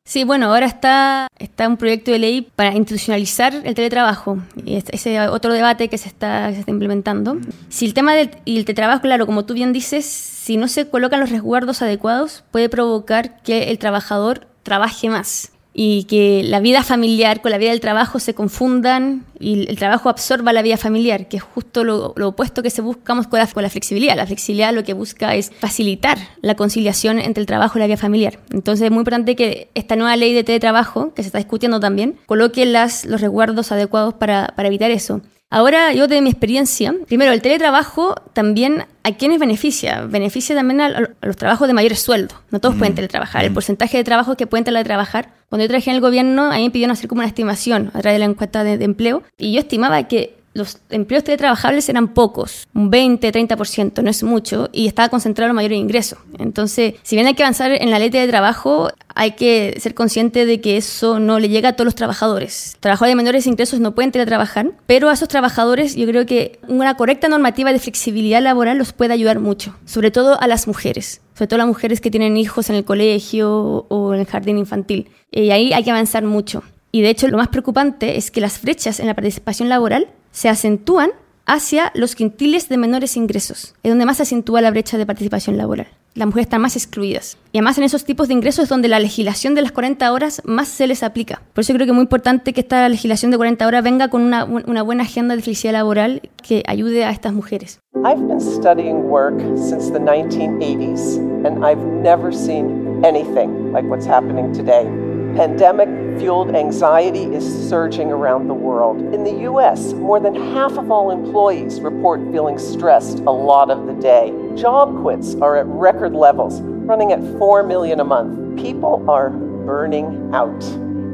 Sí, 0.06 0.26
bueno, 0.26 0.48
ahora 0.48 0.66
está, 0.66 1.28
está 1.40 1.66
un 1.68 1.78
proyecto 1.78 2.12
de 2.12 2.20
ley 2.20 2.42
para 2.42 2.76
institucionalizar 2.76 3.56
el 3.64 3.74
teletrabajo. 3.74 4.40
Y 4.66 4.76
ese 4.76 5.20
otro 5.30 5.54
debate 5.54 5.88
que 5.88 5.98
se 5.98 6.10
está, 6.10 6.52
se 6.52 6.60
está 6.60 6.72
implementando. 6.72 7.38
Si 7.70 7.86
el 7.86 7.94
tema 7.94 8.14
del 8.14 8.32
el 8.46 8.66
teletrabajo, 8.66 9.02
claro, 9.02 9.26
como 9.26 9.46
tú 9.46 9.54
bien 9.54 9.72
dices, 9.72 10.06
si 10.06 10.58
no 10.58 10.68
se 10.68 10.90
colocan 10.90 11.22
los 11.22 11.30
resguardos 11.30 11.82
adecuados, 11.82 12.44
puede 12.52 12.68
provocar 12.68 13.42
que 13.44 13.72
el 13.72 13.80
trabajador 13.80 14.48
trabaje 14.64 15.10
más 15.10 15.53
y 15.74 16.04
que 16.04 16.44
la 16.44 16.60
vida 16.60 16.84
familiar 16.84 17.42
con 17.42 17.52
la 17.52 17.58
vida 17.58 17.72
del 17.72 17.80
trabajo 17.80 18.20
se 18.20 18.36
confundan 18.36 19.26
y 19.40 19.68
el 19.68 19.78
trabajo 19.78 20.10
absorba 20.10 20.54
la 20.54 20.62
vida 20.62 20.78
familiar, 20.78 21.28
que 21.28 21.38
es 21.38 21.44
justo 21.44 21.84
lo, 21.84 22.14
opuesto 22.16 22.62
que 22.62 22.70
se 22.70 22.82
buscamos 22.82 23.28
con 23.28 23.40
la, 23.40 23.48
con 23.48 23.64
la, 23.64 23.70
flexibilidad. 23.70 24.16
La 24.16 24.28
flexibilidad 24.28 24.74
lo 24.74 24.84
que 24.84 24.94
busca 24.94 25.36
es 25.36 25.52
facilitar 25.52 26.18
la 26.42 26.56
conciliación 26.56 27.20
entre 27.20 27.42
el 27.42 27.48
trabajo 27.48 27.78
y 27.78 27.82
la 27.82 27.88
vida 27.88 27.98
familiar. 27.98 28.40
Entonces 28.52 28.86
es 28.86 28.92
muy 28.92 29.00
importante 29.00 29.36
que 29.36 29.70
esta 29.74 29.96
nueva 29.96 30.16
ley 30.16 30.34
de 30.34 30.44
teletrabajo, 30.44 31.14
que 31.16 31.24
se 31.24 31.28
está 31.28 31.40
discutiendo 31.40 31.80
también, 31.80 32.18
coloque 32.28 32.66
las, 32.66 33.06
los 33.06 33.22
resguardos 33.22 33.72
adecuados 33.72 34.14
para, 34.14 34.54
para 34.56 34.68
evitar 34.68 34.92
eso. 34.92 35.22
Ahora, 35.54 35.94
yo 35.94 36.08
de 36.08 36.20
mi 36.20 36.32
experiencia, 36.32 36.96
primero, 37.06 37.32
el 37.32 37.40
teletrabajo 37.40 38.16
también 38.34 38.88
a 39.04 39.12
quiénes 39.12 39.40
beneficia. 39.40 40.02
Beneficia 40.02 40.56
también 40.56 40.82
a, 40.82 41.12
los 41.22 41.36
trabajos 41.38 41.68
de 41.68 41.76
mayores 41.76 42.00
sueldos. 42.00 42.36
No 42.50 42.60
todos 42.60 42.74
pueden 42.74 42.94
mm, 42.94 42.96
teletrabajar. 42.96 43.46
El 43.46 43.54
porcentaje 43.54 43.98
de 43.98 44.04
trabajos 44.04 44.36
que 44.36 44.48
pueden 44.48 44.64
teletrabajar. 44.64 45.30
Cuando 45.50 45.64
yo 45.64 45.68
trabajé 45.68 45.92
en 45.92 45.98
el 45.98 46.02
gobierno, 46.02 46.52
a 46.52 46.56
mí 46.56 46.64
me 46.64 46.72
pidieron 46.72 46.94
hacer 46.94 47.08
como 47.08 47.20
una 47.20 47.28
estimación 47.28 47.92
a 47.94 48.00
través 48.00 48.16
de 48.16 48.20
la 48.20 48.26
encuesta 48.26 48.64
de 48.64 48.84
empleo. 48.84 49.22
Y 49.38 49.54
yo 49.54 49.60
estimaba 49.60 50.02
que 50.08 50.43
los 50.54 50.80
empleos 50.90 51.24
teletrabajables 51.24 51.90
eran 51.90 52.10
pocos, 52.10 52.68
un 52.74 52.90
20, 52.90 53.32
30%, 53.32 54.04
no 54.04 54.10
es 54.10 54.24
mucho, 54.24 54.70
y 54.72 54.88
estaba 54.88 55.10
concentrado 55.10 55.50
el 55.50 55.56
mayor 55.56 55.72
ingreso. 55.74 56.18
Entonces, 56.38 56.96
si 57.04 57.16
bien 57.16 57.28
hay 57.28 57.34
que 57.34 57.44
avanzar 57.44 57.72
en 57.72 57.90
la 57.90 58.00
ley 58.00 58.10
de 58.10 58.28
trabajo, 58.28 58.90
hay 59.16 59.32
que 59.32 59.76
ser 59.80 59.94
consciente 59.94 60.46
de 60.46 60.62
que 60.62 60.78
eso 60.78 61.20
no 61.20 61.40
le 61.40 61.50
llega 61.50 61.70
a 61.70 61.74
todos 61.74 61.86
los 61.86 61.96
trabajadores. 61.96 62.78
Trabajadores 62.80 63.12
de 63.12 63.16
menores 63.16 63.48
ingresos 63.48 63.80
no 63.80 63.96
pueden 63.96 64.12
teletrabajar, 64.12 64.72
pero 64.88 65.10
a 65.10 65.14
esos 65.14 65.28
trabajadores 65.28 65.96
yo 65.96 66.06
creo 66.08 66.26
que 66.26 66.60
una 66.68 66.96
correcta 66.96 67.28
normativa 67.28 67.72
de 67.72 67.80
flexibilidad 67.80 68.42
laboral 68.42 68.78
los 68.78 68.94
puede 68.94 69.14
ayudar 69.14 69.40
mucho, 69.40 69.76
sobre 69.86 70.12
todo 70.12 70.40
a 70.40 70.48
las 70.48 70.68
mujeres 70.68 71.22
sobre 71.36 71.48
todo 71.48 71.58
las 71.58 71.68
mujeres 71.68 72.00
que 72.00 72.12
tienen 72.12 72.38
hijos 72.38 72.70
en 72.70 72.76
el 72.76 72.86
colegio 72.86 73.88
o 73.90 74.14
en 74.14 74.20
el 74.20 74.28
jardín 74.28 74.60
infantil. 74.60 75.10
Y 75.32 75.50
ahí 75.50 75.74
hay 75.74 75.84
que 75.84 75.90
avanzar 75.90 76.24
mucho. 76.24 76.64
Y 76.92 77.02
de 77.02 77.10
hecho 77.10 77.28
lo 77.28 77.38
más 77.38 77.48
preocupante 77.48 78.18
es 78.18 78.30
que 78.30 78.40
las 78.40 78.62
brechas 78.62 79.00
en 79.00 79.08
la 79.08 79.16
participación 79.16 79.68
laboral 79.68 80.10
se 80.34 80.50
acentúan 80.50 81.12
hacia 81.46 81.92
los 81.94 82.16
quintiles 82.16 82.68
de 82.68 82.78
menores 82.78 83.16
ingresos, 83.16 83.76
es 83.84 83.92
donde 83.92 84.06
más 84.06 84.18
se 84.18 84.24
acentúa 84.24 84.62
la 84.62 84.72
brecha 84.72 84.98
de 84.98 85.06
participación 85.06 85.58
laboral. 85.58 85.88
Las 86.16 86.28
mujeres 86.28 86.46
están 86.46 86.62
más 86.62 86.76
excluidas. 86.76 87.38
Y 87.52 87.58
además 87.58 87.78
en 87.80 87.86
esos 87.86 88.06
tipos 88.06 88.28
de 88.28 88.36
ingresos 88.36 88.64
es 88.64 88.70
donde 88.70 88.88
la 88.88 89.00
legislación 89.00 89.56
de 89.56 89.64
las 89.64 89.72
40 89.72 90.12
horas 90.12 90.44
más 90.46 90.68
se 90.68 90.86
les 90.86 91.02
aplica. 91.02 91.42
Por 91.54 91.64
eso 91.64 91.74
creo 91.74 91.88
que 91.88 91.92
es 91.92 91.96
muy 91.96 92.04
importante 92.04 92.54
que 92.54 92.62
esta 92.62 92.88
legislación 92.88 93.32
de 93.32 93.38
40 93.38 93.66
horas 93.66 93.84
venga 93.84 94.10
con 94.10 94.22
una, 94.22 94.44
buena 94.84 95.04
agenda 95.04 95.36
de 95.36 95.42
felicidad 95.42 95.74
laboral 95.74 96.22
que 96.44 96.62
ayude 96.68 97.04
a 97.06 97.10
estas 97.10 97.34
mujeres. 97.34 97.80
I've 98.06 98.28
been 98.28 98.40
studying 98.40 99.10
work 99.10 99.40
since 99.58 99.92
the 99.92 100.00
1980s 100.00 101.18
and 101.46 101.66
I've 101.66 101.84
never 102.04 102.32
seen 102.32 103.04
anything 103.04 103.72
like 103.72 103.88
what's 103.90 104.06
happening 104.06 104.54
today. 104.54 104.88
Pandemic 105.36 105.90
fueled 106.20 106.56
anxiety 106.56 107.24
is 107.24 107.44
surging 107.68 108.12
around 108.12 108.48
the 108.48 108.54
world. 108.54 109.02
In 109.16 109.24
the 109.24 109.50
US, 109.50 109.94
more 109.94 110.20
than 110.20 110.36
half 110.36 110.78
of 110.78 110.92
all 110.92 111.10
employees 111.10 111.82
report 111.82 112.22
feeling 112.32 112.60
stressed 112.60 113.18
a 113.22 113.32
lot 113.32 113.72
of 113.72 113.88
the 113.88 113.94
day. 113.94 114.32
Job 114.56 115.02
quits 115.02 115.34
are 115.42 115.58
at 115.58 115.66
record 115.66 116.14
levels, 116.14 116.62
running 116.62 117.14
at 117.14 117.20
4 117.40 117.64
million 117.64 118.00
a 118.00 118.04
month. 118.04 118.62
People 118.62 119.10
are 119.10 119.32
burning 119.32 120.30
out. 120.36 120.64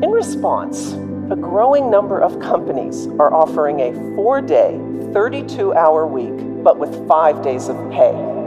In 0.03 0.11
response, 0.11 0.91
a 1.31 1.37
growing 1.37 1.89
number 1.89 2.19
of 2.19 2.41
companies 2.41 3.07
are 3.19 3.33
offering 3.33 3.79
a 3.79 4.15
four 4.15 4.41
day, 4.41 4.77
32 5.13 5.73
hour 5.75 6.05
week, 6.05 6.63
but 6.63 6.77
with 6.77 7.07
five 7.07 7.41
days 7.41 7.69
of 7.69 7.77
pay. 7.89 8.38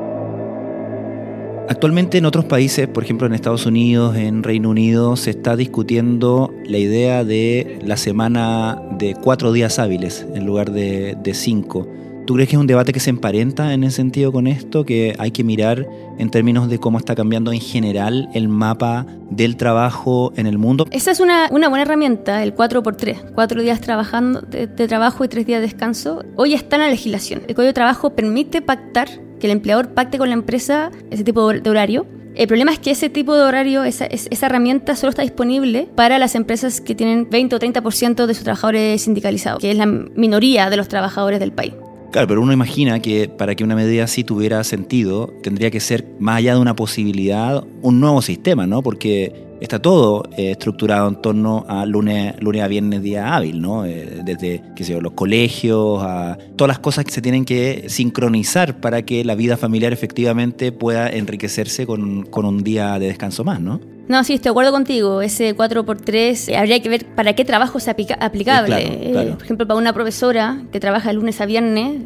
Actualmente 1.68 2.18
en 2.18 2.26
otros 2.26 2.44
países, 2.44 2.88
por 2.88 3.04
ejemplo 3.04 3.26
en 3.26 3.34
Estados 3.34 3.66
Unidos, 3.66 4.16
en 4.16 4.42
Reino 4.42 4.70
Unido, 4.70 5.16
se 5.16 5.30
está 5.30 5.56
discutiendo 5.56 6.52
la 6.66 6.78
idea 6.78 7.24
de 7.24 7.78
la 7.84 7.96
semana 7.96 8.82
de 8.98 9.14
cuatro 9.14 9.52
días 9.52 9.78
hábiles 9.78 10.26
en 10.34 10.44
lugar 10.44 10.72
de, 10.72 11.16
cinco. 11.34 11.88
¿Tú 12.26 12.34
crees 12.34 12.48
que 12.48 12.54
es 12.54 12.60
un 12.60 12.68
debate 12.68 12.92
que 12.92 13.00
se 13.00 13.10
emparenta 13.10 13.74
en 13.74 13.82
ese 13.82 13.96
sentido 13.96 14.30
con 14.30 14.46
esto? 14.46 14.84
Que 14.84 15.14
hay 15.18 15.32
que 15.32 15.42
mirar 15.42 15.88
en 16.18 16.30
términos 16.30 16.70
de 16.70 16.78
cómo 16.78 16.98
está 16.98 17.16
cambiando 17.16 17.52
en 17.52 17.60
general 17.60 18.28
el 18.32 18.48
mapa 18.48 19.06
del 19.30 19.56
trabajo 19.56 20.32
en 20.36 20.46
el 20.46 20.56
mundo. 20.56 20.86
Esa 20.92 21.10
es 21.10 21.18
una, 21.18 21.48
buena 21.48 21.82
herramienta, 21.82 22.44
el 22.44 22.54
4x3. 22.54 23.32
Cuatro 23.34 23.60
días 23.60 23.80
trabajando 23.80 24.40
de, 24.40 24.68
de 24.68 24.88
trabajo 24.88 25.24
y 25.24 25.28
tres 25.28 25.46
días 25.46 25.60
de 25.60 25.66
descanso. 25.66 26.24
Hoy 26.36 26.54
está 26.54 26.76
en 26.76 26.82
la 26.82 26.88
legislación. 26.88 27.42
El 27.48 27.56
Código 27.56 27.68
de 27.68 27.74
Trabajo 27.74 28.10
permite 28.10 28.62
pactar 28.62 29.08
que 29.40 29.48
el 29.48 29.52
empleador 29.52 29.88
pacte 29.88 30.18
con 30.18 30.28
la 30.28 30.34
empresa 30.34 30.92
ese 31.10 31.24
tipo 31.24 31.52
de 31.52 31.68
horario. 31.68 32.06
El 32.36 32.46
problema 32.46 32.72
es 32.72 32.78
que 32.78 32.92
ese 32.92 33.10
tipo 33.10 33.34
de 33.34 33.42
horario, 33.42 33.82
esa, 33.82 34.06
esa 34.06 34.46
herramienta 34.46 34.94
solo 34.94 35.10
está 35.10 35.22
disponible 35.22 35.88
para 35.96 36.20
las 36.20 36.36
empresas 36.36 36.80
que 36.80 36.94
tienen 36.94 37.28
20 37.28 37.56
o 37.56 37.58
30% 37.58 38.26
de 38.26 38.34
sus 38.34 38.44
trabajadores 38.44 39.02
sindicalizados, 39.02 39.60
que 39.60 39.72
es 39.72 39.76
la 39.76 39.86
minoría 39.86 40.70
de 40.70 40.76
los 40.76 40.86
trabajadores 40.86 41.40
del 41.40 41.52
país. 41.52 41.74
Claro, 42.12 42.28
pero 42.28 42.42
uno 42.42 42.52
imagina 42.52 43.00
que 43.00 43.26
para 43.26 43.54
que 43.54 43.64
una 43.64 43.74
medida 43.74 44.04
así 44.04 44.22
tuviera 44.22 44.62
sentido, 44.64 45.32
tendría 45.42 45.70
que 45.70 45.80
ser, 45.80 46.04
más 46.20 46.36
allá 46.36 46.54
de 46.54 46.60
una 46.60 46.76
posibilidad, 46.76 47.64
un 47.80 48.00
nuevo 48.00 48.20
sistema, 48.20 48.66
¿no? 48.66 48.82
Porque 48.82 49.32
está 49.62 49.80
todo 49.80 50.24
eh, 50.36 50.50
estructurado 50.50 51.08
en 51.08 51.22
torno 51.22 51.64
a 51.68 51.86
lunes, 51.86 52.34
lunes 52.40 52.62
a 52.62 52.68
viernes 52.68 53.02
día 53.02 53.34
hábil, 53.34 53.62
¿no? 53.62 53.86
Eh, 53.86 54.20
desde 54.26 54.62
qué 54.76 54.84
sé 54.84 54.92
yo, 54.92 55.00
los 55.00 55.12
colegios, 55.12 56.02
a 56.02 56.36
todas 56.54 56.68
las 56.68 56.80
cosas 56.80 57.06
que 57.06 57.12
se 57.12 57.22
tienen 57.22 57.46
que 57.46 57.84
sincronizar 57.88 58.78
para 58.78 59.00
que 59.06 59.24
la 59.24 59.34
vida 59.34 59.56
familiar 59.56 59.94
efectivamente 59.94 60.70
pueda 60.70 61.08
enriquecerse 61.08 61.86
con, 61.86 62.26
con 62.26 62.44
un 62.44 62.62
día 62.62 62.98
de 62.98 63.06
descanso 63.06 63.42
más, 63.42 63.58
¿no? 63.58 63.80
No, 64.08 64.24
sí, 64.24 64.34
estoy 64.34 64.44
de 64.44 64.50
acuerdo 64.50 64.72
contigo. 64.72 65.22
Ese 65.22 65.56
4x3 65.56 66.48
eh, 66.48 66.56
habría 66.56 66.80
que 66.82 66.88
ver 66.88 67.06
para 67.06 67.34
qué 67.34 67.44
trabajo 67.44 67.78
es 67.78 67.88
aplicable. 67.88 69.34
por 69.34 69.44
ejemplo, 69.44 69.66
para 69.66 69.78
una 69.78 69.92
profesora 69.92 70.62
que 70.72 70.80
trabaja 70.80 71.08
de 71.08 71.14
lunes 71.14 71.40
a 71.40 71.46
viernes, 71.46 72.02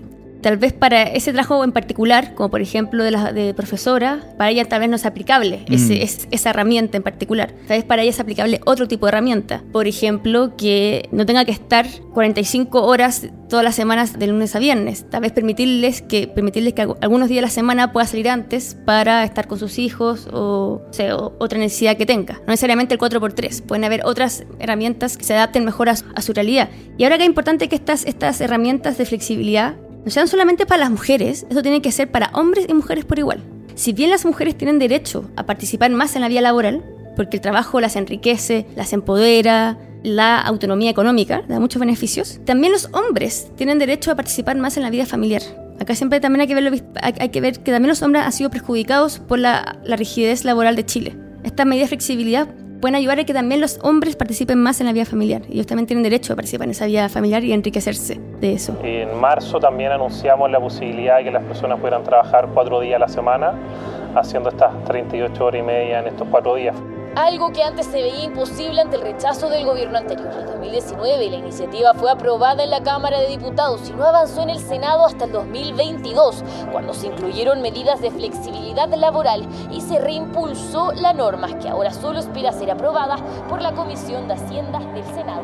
Tal 0.47 0.59
vez 0.59 0.73
para 0.73 1.03
ese 1.03 1.33
trabajo 1.33 1.65
en 1.65 1.73
particular, 1.73 2.37
como 2.37 2.51
por 2.53 2.61
ejemplo 2.61 3.03
de 3.03 3.11
la 3.11 3.33
de 3.33 3.53
profesora, 3.53 4.21
para 4.39 4.49
ella 4.49 4.65
tal 4.65 4.79
vez 4.79 4.89
no 4.89 4.95
es 4.95 5.05
aplicable 5.05 5.65
mm. 5.69 5.91
esa 6.31 6.51
herramienta 6.51 6.97
en 6.97 7.03
particular. 7.03 7.53
Tal 7.67 7.79
vez 7.79 7.85
para 7.85 8.03
ella 8.03 8.11
es 8.11 8.21
aplicable 8.21 8.61
otro 8.65 8.87
tipo 8.87 9.07
de 9.07 9.11
herramienta. 9.11 9.65
Por 9.73 9.89
ejemplo, 9.89 10.57
que 10.57 11.09
no 11.11 11.27
tenga 11.27 11.45
que 11.45 11.51
estar 11.51 11.85
45 12.15 12.81
horas 12.85 13.27
todas 13.49 13.65
las 13.65 13.75
semanas 13.75 14.21
de 14.21 14.29
lunes 14.29 14.55
a 14.55 14.61
viernes. 14.61 15.11
Tal 15.11 15.23
vez 15.23 15.33
permitirles 15.33 16.01
que, 16.01 16.29
permitirles 16.29 16.75
que 16.75 16.83
algunos 16.83 17.29
días 17.29 17.39
de 17.39 17.43
la 17.43 17.51
semana 17.51 17.93
pueda 17.93 18.07
salir 18.07 18.29
antes 18.29 18.77
para 18.85 19.25
estar 19.25 19.49
con 19.49 19.59
sus 19.59 19.81
hijos 19.81 20.29
o, 20.33 20.81
otra 21.41 21.59
necesidad 21.59 21.97
que 21.97 22.07
tenga. 22.07 22.35
No 22.47 22.53
necesariamente 22.53 22.95
el 22.95 23.01
4x3. 23.01 23.63
Pueden 23.63 23.83
haber 23.83 24.03
otras 24.05 24.45
herramientas 24.61 25.17
que 25.17 25.25
se 25.25 25.35
adapten 25.35 25.65
mejor 25.65 25.89
a, 25.89 25.97
su 25.97 26.33
realidad. 26.33 26.69
Y 26.99 27.03
ahora 27.03 27.17
que 27.17 27.25
es 27.25 27.29
importante 27.29 27.69
que 27.69 27.75
estas, 27.75 28.05
estas 28.05 28.41
herramientas 28.41 28.97
de 28.97 29.07
flexibilidad 29.07 29.75
no 30.07 30.13
sean 30.13 30.29
solamente 30.29 30.67
para 30.67 30.83
las 30.83 30.91
mujeres, 30.91 31.47
eso 31.51 31.63
tiene 31.63 31.83
que 31.83 31.91
ser 31.91 32.13
para 32.13 32.31
hombres 32.33 32.67
y 32.69 32.75
mujeres 32.75 33.05
por 33.05 33.19
igual. 33.19 33.43
Si 33.75 33.93
bien 33.93 34.09
las 34.09 34.25
mujeres 34.25 34.57
tienen 34.57 34.79
derecho 34.79 35.29
a 35.35 35.47
participar 35.47 35.91
más 35.91 36.15
en 36.15 36.23
la 36.23 36.29
vida 36.29 36.41
laboral, 36.43 36.85
porque 37.17 37.39
el 37.39 37.41
trabajo 37.41 37.81
las 37.81 37.97
enriquece, 37.97 38.67
las 38.77 38.93
empodera, 38.93 39.77
la 40.05 40.41
autonomía 40.41 40.93
económica, 40.93 41.43
da 41.49 41.59
muchos 41.59 41.81
beneficios, 41.81 42.39
también 42.45 42.73
los 42.73 42.89
hombres 42.93 43.51
tienen 43.57 43.81
derecho 43.81 44.13
a 44.13 44.15
participar 44.15 44.57
más 44.57 44.77
en 44.77 44.85
la 44.85 44.91
vida 44.91 45.07
familiar. 45.07 45.43
Acá 45.81 45.97
siempre 45.97 46.21
también 46.21 46.43
hay 46.43 46.47
que 46.47 46.55
ver, 46.55 46.85
hay 47.03 47.29
que, 47.31 47.41
ver 47.41 47.59
que 47.59 47.73
también 47.73 47.89
los 47.89 48.01
hombres 48.03 48.23
han 48.23 48.33
sido 48.33 48.49
perjudicados 48.49 49.19
por 49.19 49.41
la, 49.41 49.81
la 49.83 49.97
rigidez 49.97 50.45
laboral 50.45 50.77
de 50.77 50.87
Chile. 50.87 51.17
Estas 51.43 51.67
medidas 51.67 51.87
de 51.87 51.97
flexibilidad 51.97 52.47
pueden 52.81 52.95
ayudar 52.95 53.21
a 53.21 53.25
que 53.25 53.35
también 53.35 53.61
los 53.61 53.79
hombres 53.83 54.17
participen 54.17 54.63
más 54.63 54.81
en 54.81 54.87
la 54.87 54.93
vida 54.93 55.05
familiar. 55.05 55.43
Ellos 55.51 55.67
también 55.67 55.87
tienen 55.87 56.03
derecho 56.03 56.33
a 56.33 56.37
participar 56.37 56.67
en 56.67 56.73
esa 56.73 56.87
vida 56.87 57.09
familiar 57.09 57.45
y 57.45 57.53
enriquecerse 57.53 58.21
de 58.41 58.53
eso. 58.53 58.77
En 58.83 59.19
marzo 59.19 59.59
también 59.59 59.93
anunciamos 59.93 60.51
la 60.51 60.61
posibilidad 60.61 61.19
de 61.19 61.25
que 61.25 61.31
las 61.31 61.45
personas 61.45 61.79
pudieran 61.79 62.05
trabajar 62.05 62.49
cuatro 62.53 62.81
días 62.81 62.97
a 62.97 63.01
la 63.01 63.09
semana, 63.09 63.55
haciendo 64.15 64.51
estas 64.51 64.85
38 64.85 65.45
horas 65.45 65.61
y 65.61 65.65
media 65.65 66.01
en 66.01 66.09
estos 66.09 66.29
cuatro 66.31 66.55
días 66.55 66.75
algo 67.17 67.51
que 67.51 67.63
antes 67.63 67.87
se 67.87 68.03
veía 68.03 68.25
imposible 68.25 68.81
ante 68.81 68.97
el 68.97 69.03
rechazo 69.03 69.49
del 69.49 69.65
gobierno 69.65 69.97
anterior. 69.99 70.29
En 70.39 70.47
2019 70.47 71.31
la 71.31 71.37
iniciativa 71.37 71.95
fue 71.95 72.11
aprobada 72.11 72.63
en 72.63 72.71
la 72.71 72.83
Cámara 72.83 73.19
de 73.19 73.29
Diputados 73.29 73.89
y 73.89 73.93
no 73.95 74.05
avanzó 74.05 74.43
en 74.43 74.51
el 74.51 74.59
Senado 74.59 75.07
hasta 75.07 75.25
el 75.25 75.33
2022, 75.33 76.45
cuando 76.71 76.93
se 76.93 77.07
incluyeron 77.07 77.63
medidas 77.63 78.03
de 78.03 78.11
flexibilidad 78.11 78.93
laboral 78.95 79.49
y 79.73 79.81
se 79.81 79.99
reimpulsó 79.99 80.93
la 80.93 81.15
norma, 81.15 81.59
que 81.59 81.69
ahora 81.69 81.91
solo 81.93 82.19
espera 82.19 82.53
ser 82.53 82.71
aprobada 82.71 83.17
por 83.49 83.63
la 83.63 83.73
Comisión 83.73 84.29
de 84.29 84.35
Hacienda 84.35 84.79
del 84.79 85.05
Senado. 85.15 85.43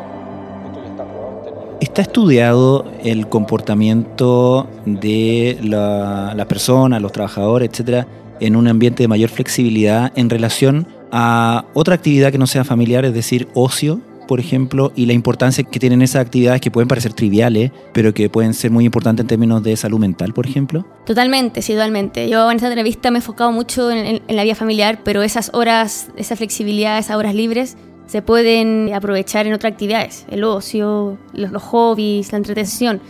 ¿Está 1.81 2.03
estudiado 2.03 2.85
el 3.03 3.29
comportamiento 3.29 4.69
de 4.85 5.59
la, 5.63 6.33
la 6.37 6.45
persona, 6.45 7.01
los 7.01 7.13
trabajadores, 7.13 7.71
etcétera, 7.71 8.07
en 8.41 8.57
un 8.57 8.69
ambiente 8.69 9.03
de 9.03 9.09
mayor 9.09 9.31
flexibilidad 9.31 10.13
en 10.15 10.31
relación 10.31 10.87
a 11.13 11.67
otra 11.75 11.95
actividad 11.95 12.33
que 12.33 12.39
no 12.39 12.47
sea 12.47 12.65
familiar, 12.65 13.05
es 13.05 13.13
decir, 13.13 13.49
ocio, 13.55 14.01
por 14.27 14.41
ejemplo, 14.41 14.93
y 14.97 15.05
la 15.05 15.13
importancia 15.13 15.63
que 15.63 15.79
tienen 15.79 16.01
esas 16.01 16.25
actividades 16.25 16.61
que 16.63 16.71
pueden 16.71 16.89
parecer 16.89 17.13
triviales, 17.13 17.71
pero 17.93 18.15
que 18.15 18.31
pueden 18.31 18.55
ser 18.55 18.71
muy 18.71 18.87
importantes 18.87 19.25
en 19.25 19.27
términos 19.27 19.63
de 19.63 19.77
salud 19.77 19.99
mental, 19.99 20.33
por 20.33 20.47
ejemplo? 20.47 20.87
Totalmente, 21.05 21.61
sí, 21.61 21.75
totalmente. 21.75 22.31
Yo 22.31 22.51
en 22.51 22.57
esta 22.57 22.69
entrevista 22.69 23.11
me 23.11 23.19
he 23.19 23.21
enfocado 23.21 23.53
mucho 23.53 23.91
en, 23.91 24.23
la 24.27 24.43
vida 24.43 24.55
familiar, 24.55 25.01
pero 25.05 25.23
esas 25.23 25.51
horas, 25.53 26.09
esa 26.17 26.35
flexibilidad, 26.35 26.99
esas 26.99 27.17
horas 27.17 27.35
libres, 27.35 27.77
se 28.07 28.23
pueden 28.23 28.93
aprovechar 28.95 29.47
en 29.47 29.53
otras 29.53 29.73
actividades, 29.73 30.25
el 30.31 30.45
ocio, 30.45 31.19
los, 31.35 31.51
los 31.51 31.63
hobbies, 31.63 32.33
la 32.33 32.39
entretención. 32.39 33.03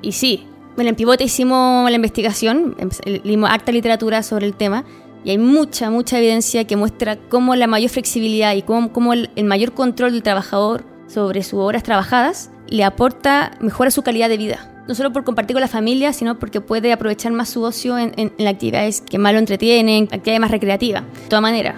Y 0.00 0.12
sí, 0.12 0.46
en 0.76 0.86
el 0.86 0.94
pivote 0.94 1.24
hicimos 1.24 1.90
la 1.90 1.96
investigación, 1.96 2.76
leímos 3.04 3.50
harta 3.50 3.72
literatura 3.72 4.22
sobre 4.22 4.46
el 4.46 4.54
tema, 4.54 4.84
y 5.24 5.30
hay 5.30 5.38
mucha, 5.38 5.90
mucha 5.90 6.18
evidencia 6.18 6.64
que 6.64 6.76
muestra 6.76 7.16
cómo 7.16 7.54
la 7.56 7.66
mayor 7.66 7.90
flexibilidad 7.90 8.54
y 8.54 8.62
cómo, 8.62 9.12
el, 9.12 9.30
mayor 9.44 9.72
control 9.72 10.12
del 10.12 10.22
trabajador 10.22 10.84
sobre 11.06 11.42
sus 11.42 11.60
horas 11.60 11.82
trabajadas 11.82 12.50
le 12.68 12.84
aporta, 12.84 13.52
mejora 13.60 13.90
su 13.90 14.02
calidad 14.02 14.28
de 14.28 14.36
vida. 14.36 14.84
No 14.86 14.94
solo 14.94 15.12
por 15.12 15.24
compartir 15.24 15.54
con 15.54 15.60
la 15.60 15.68
familia, 15.68 16.12
sino 16.12 16.38
porque 16.38 16.60
puede 16.60 16.92
aprovechar 16.92 17.32
más 17.32 17.50
su 17.50 17.62
ocio 17.62 17.98
en, 17.98 18.12
en, 18.16 18.46
actividades 18.46 19.02
que 19.02 19.18
más 19.18 19.32
lo 19.34 19.38
entretienen, 19.38 20.04
actividades 20.04 20.40
más 20.40 20.50
recreativas. 20.50 21.02
De 21.02 21.28
todas 21.28 21.42
maneras, 21.42 21.74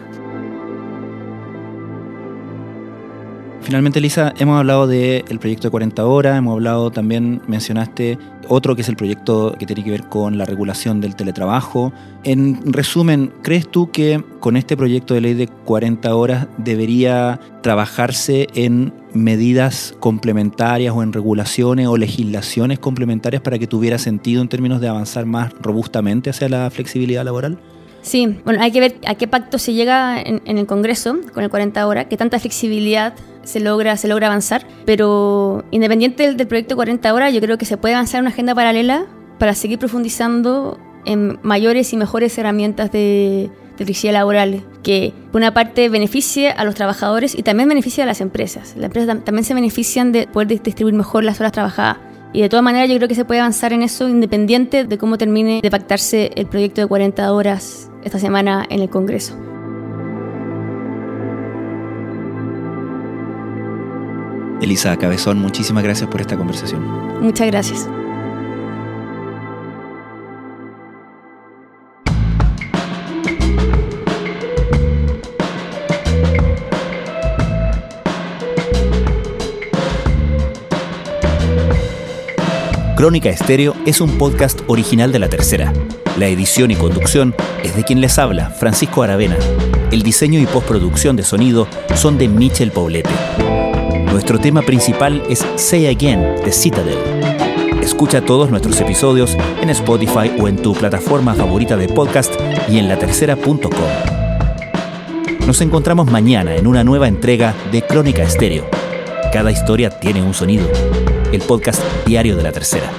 Finalmente, 3.71 4.01
Lisa, 4.01 4.35
hemos 4.37 4.59
hablado 4.59 4.89
del 4.89 5.39
proyecto 5.39 5.69
de 5.69 5.71
40 5.71 6.05
horas, 6.05 6.37
hemos 6.37 6.55
hablado 6.55 6.91
también, 6.91 7.41
mencionaste 7.47 8.19
otro 8.49 8.75
que 8.75 8.83
es 8.83 8.89
el 8.89 8.97
proyecto 8.97 9.55
que 9.61 9.65
tiene 9.65 9.85
que 9.85 9.93
ver 9.93 10.09
con 10.09 10.39
la 10.39 10.45
regulación 10.45 11.01
del 11.01 11.15
teletrabajo. 11.15 11.93
En 12.25 12.73
resumen, 12.73 13.33
¿crees 13.45 13.71
tú 13.71 13.93
que 13.93 14.25
con 14.41 14.57
este 14.57 14.77
proyecto 14.77 15.15
de 15.15 15.21
ley 15.21 15.35
de 15.35 15.47
40 15.47 16.17
horas 16.17 16.49
debería 16.59 17.39
trabajarse 17.63 18.49
en 18.55 18.93
medidas 19.15 19.95
complementarias 20.01 20.93
o 20.93 21.05
en 21.05 21.13
regulaciones 21.13 21.87
o 21.87 21.97
legislaciones 21.97 22.81
complementarias 22.81 23.41
para 23.41 23.57
que 23.61 23.69
tuviera 23.69 23.99
sentido 23.99 24.43
en 24.43 24.49
términos 24.49 24.81
de 24.81 24.89
avanzar 24.89 25.27
más 25.27 25.53
robustamente 25.61 26.31
hacia 26.31 26.49
la 26.49 26.69
flexibilidad 26.71 27.25
laboral? 27.25 27.61
Sí, 28.03 28.39
bueno, 28.45 28.63
hay 28.63 28.73
que 28.73 28.81
ver 28.81 28.97
a 29.07 29.15
qué 29.15 29.29
pacto 29.29 29.59
se 29.59 29.75
llega 29.75 30.21
en, 30.21 30.41
el 30.45 30.67
Congreso 30.67 31.19
con 31.35 31.45
el 31.45 31.51
40 31.51 31.87
horas, 31.87 32.07
qué 32.09 32.17
tanta 32.17 32.39
flexibilidad 32.39 33.15
se 33.51 33.61
logra, 33.61 33.97
se 33.97 34.09
logra 34.09 34.29
avanzar, 34.29 34.67
pero 34.85 35.65
independiente 35.71 36.33
del, 36.33 36.47
proyecto 36.47 36.77
40 36.77 37.13
horas, 37.13 37.35
yo 37.35 37.41
creo 37.41 37.59
que 37.59 37.65
se 37.65 37.77
puede 37.77 37.95
avanzar 37.95 38.21
una 38.21 38.31
agenda 38.31 38.55
paralela 38.55 39.07
para 39.39 39.55
seguir 39.55 39.79
profundizando 39.79 40.79
en 41.05 41.39
mayores 41.43 41.93
y 41.93 41.97
mejores 41.97 42.37
herramientas 42.39 42.93
de, 42.93 43.51
de 43.79 43.85
flexibilidad 43.85 44.21
laboral, 44.21 44.63
que 44.83 45.13
por 45.33 45.41
una 45.41 45.55
parte 45.55 45.89
beneficie 45.89 46.51
a 46.51 46.65
los 46.65 46.75
trabajadores 46.75 47.37
y 47.37 47.43
también 47.43 47.69
beneficie 47.69 48.03
a 48.03 48.07
las 48.07 48.21
empresas. 48.21 48.75
Las 48.77 48.87
empresas 48.87 49.25
también 49.25 49.45
se 49.45 49.55
benefician 49.55 50.13
de 50.13 50.27
poder 50.27 50.49
distribuir 50.49 50.95
mejor 50.95 51.25
las 51.25 51.41
horas 51.41 51.53
trabajadas. 51.53 51.99
Y 52.33 52.43
de 52.43 52.49
todas 52.49 52.63
maneras 52.63 52.89
yo 52.89 52.97
creo 52.97 53.09
que 53.09 53.15
se 53.17 53.25
puede 53.25 53.41
avanzar 53.41 53.73
en 53.73 53.83
eso 53.83 54.09
independiente 54.09 54.85
de 54.85 54.99
cómo 54.99 55.19
termine 55.19 55.61
de 55.63 55.71
pactarse 55.71 56.31
el 56.37 56.47
proyecto 56.47 56.81
de 56.81 56.87
40 56.87 57.33
horas 57.33 57.91
esta 58.05 58.19
semana 58.19 58.67
en 58.71 58.81
el 58.81 58.89
Congreso. 58.89 59.50
Elisa 64.61 64.96
Cabezón, 64.96 65.38
muchísimas 65.38 65.83
gracias 65.83 66.09
por 66.09 66.20
esta 66.20 66.37
conversación. 66.37 66.83
Muchas 67.20 67.46
gracias. 67.46 67.88
Crónica 83.01 83.31
Estéreo 83.31 83.75
es 83.87 84.03
un 84.03 84.18
podcast 84.18 84.61
original 84.66 85.11
de 85.11 85.18
La 85.18 85.31
Tercera. 85.31 85.73
La 86.18 86.29
edición 86.29 86.70
y 86.70 86.77
conducción 86.77 87.35
es 87.64 87.75
de 87.75 87.83
quien 87.83 88.03
les 88.03 88.18
habla, 88.18 88.51
Francisco 88.51 89.03
Aravena. 89.03 89.38
El 89.90 90.03
diseño 90.03 90.38
y 90.38 90.44
postproducción 90.44 91.16
de 91.16 91.23
sonido 91.23 91.66
son 91.94 92.18
de 92.18 92.29
Michel 92.29 92.73
Poblete. 92.73 93.09
Nuestro 94.12 94.38
tema 94.38 94.62
principal 94.62 95.23
es 95.29 95.46
Say 95.57 95.87
Again 95.87 96.37
de 96.44 96.53
Citadel. 96.53 96.99
Escucha 97.81 98.20
todos 98.20 98.51
nuestros 98.51 98.81
episodios 98.81 99.37
en 99.62 99.70
Spotify 99.70 100.33
o 100.40 100.49
en 100.49 100.57
tu 100.57 100.75
plataforma 100.75 101.35
favorita 101.35 101.77
de 101.77 101.88
podcast 101.88 102.35
y 102.68 102.79
en 102.79 102.88
latercera.com. 102.88 103.70
Nos 105.46 105.61
encontramos 105.61 106.11
mañana 106.11 106.57
en 106.57 106.66
una 106.66 106.83
nueva 106.83 107.09
entrega 107.09 107.55
de 107.70 107.83
Crónica 107.83 108.23
Estéreo. 108.23 108.68
Cada 109.33 109.53
historia 109.53 109.90
tiene 109.90 110.23
un 110.23 110.35
sonido 110.35 110.66
el 111.33 111.40
podcast 111.42 111.81
diario 112.05 112.37
de 112.37 112.42
la 112.42 112.53
tercera. 112.53 112.90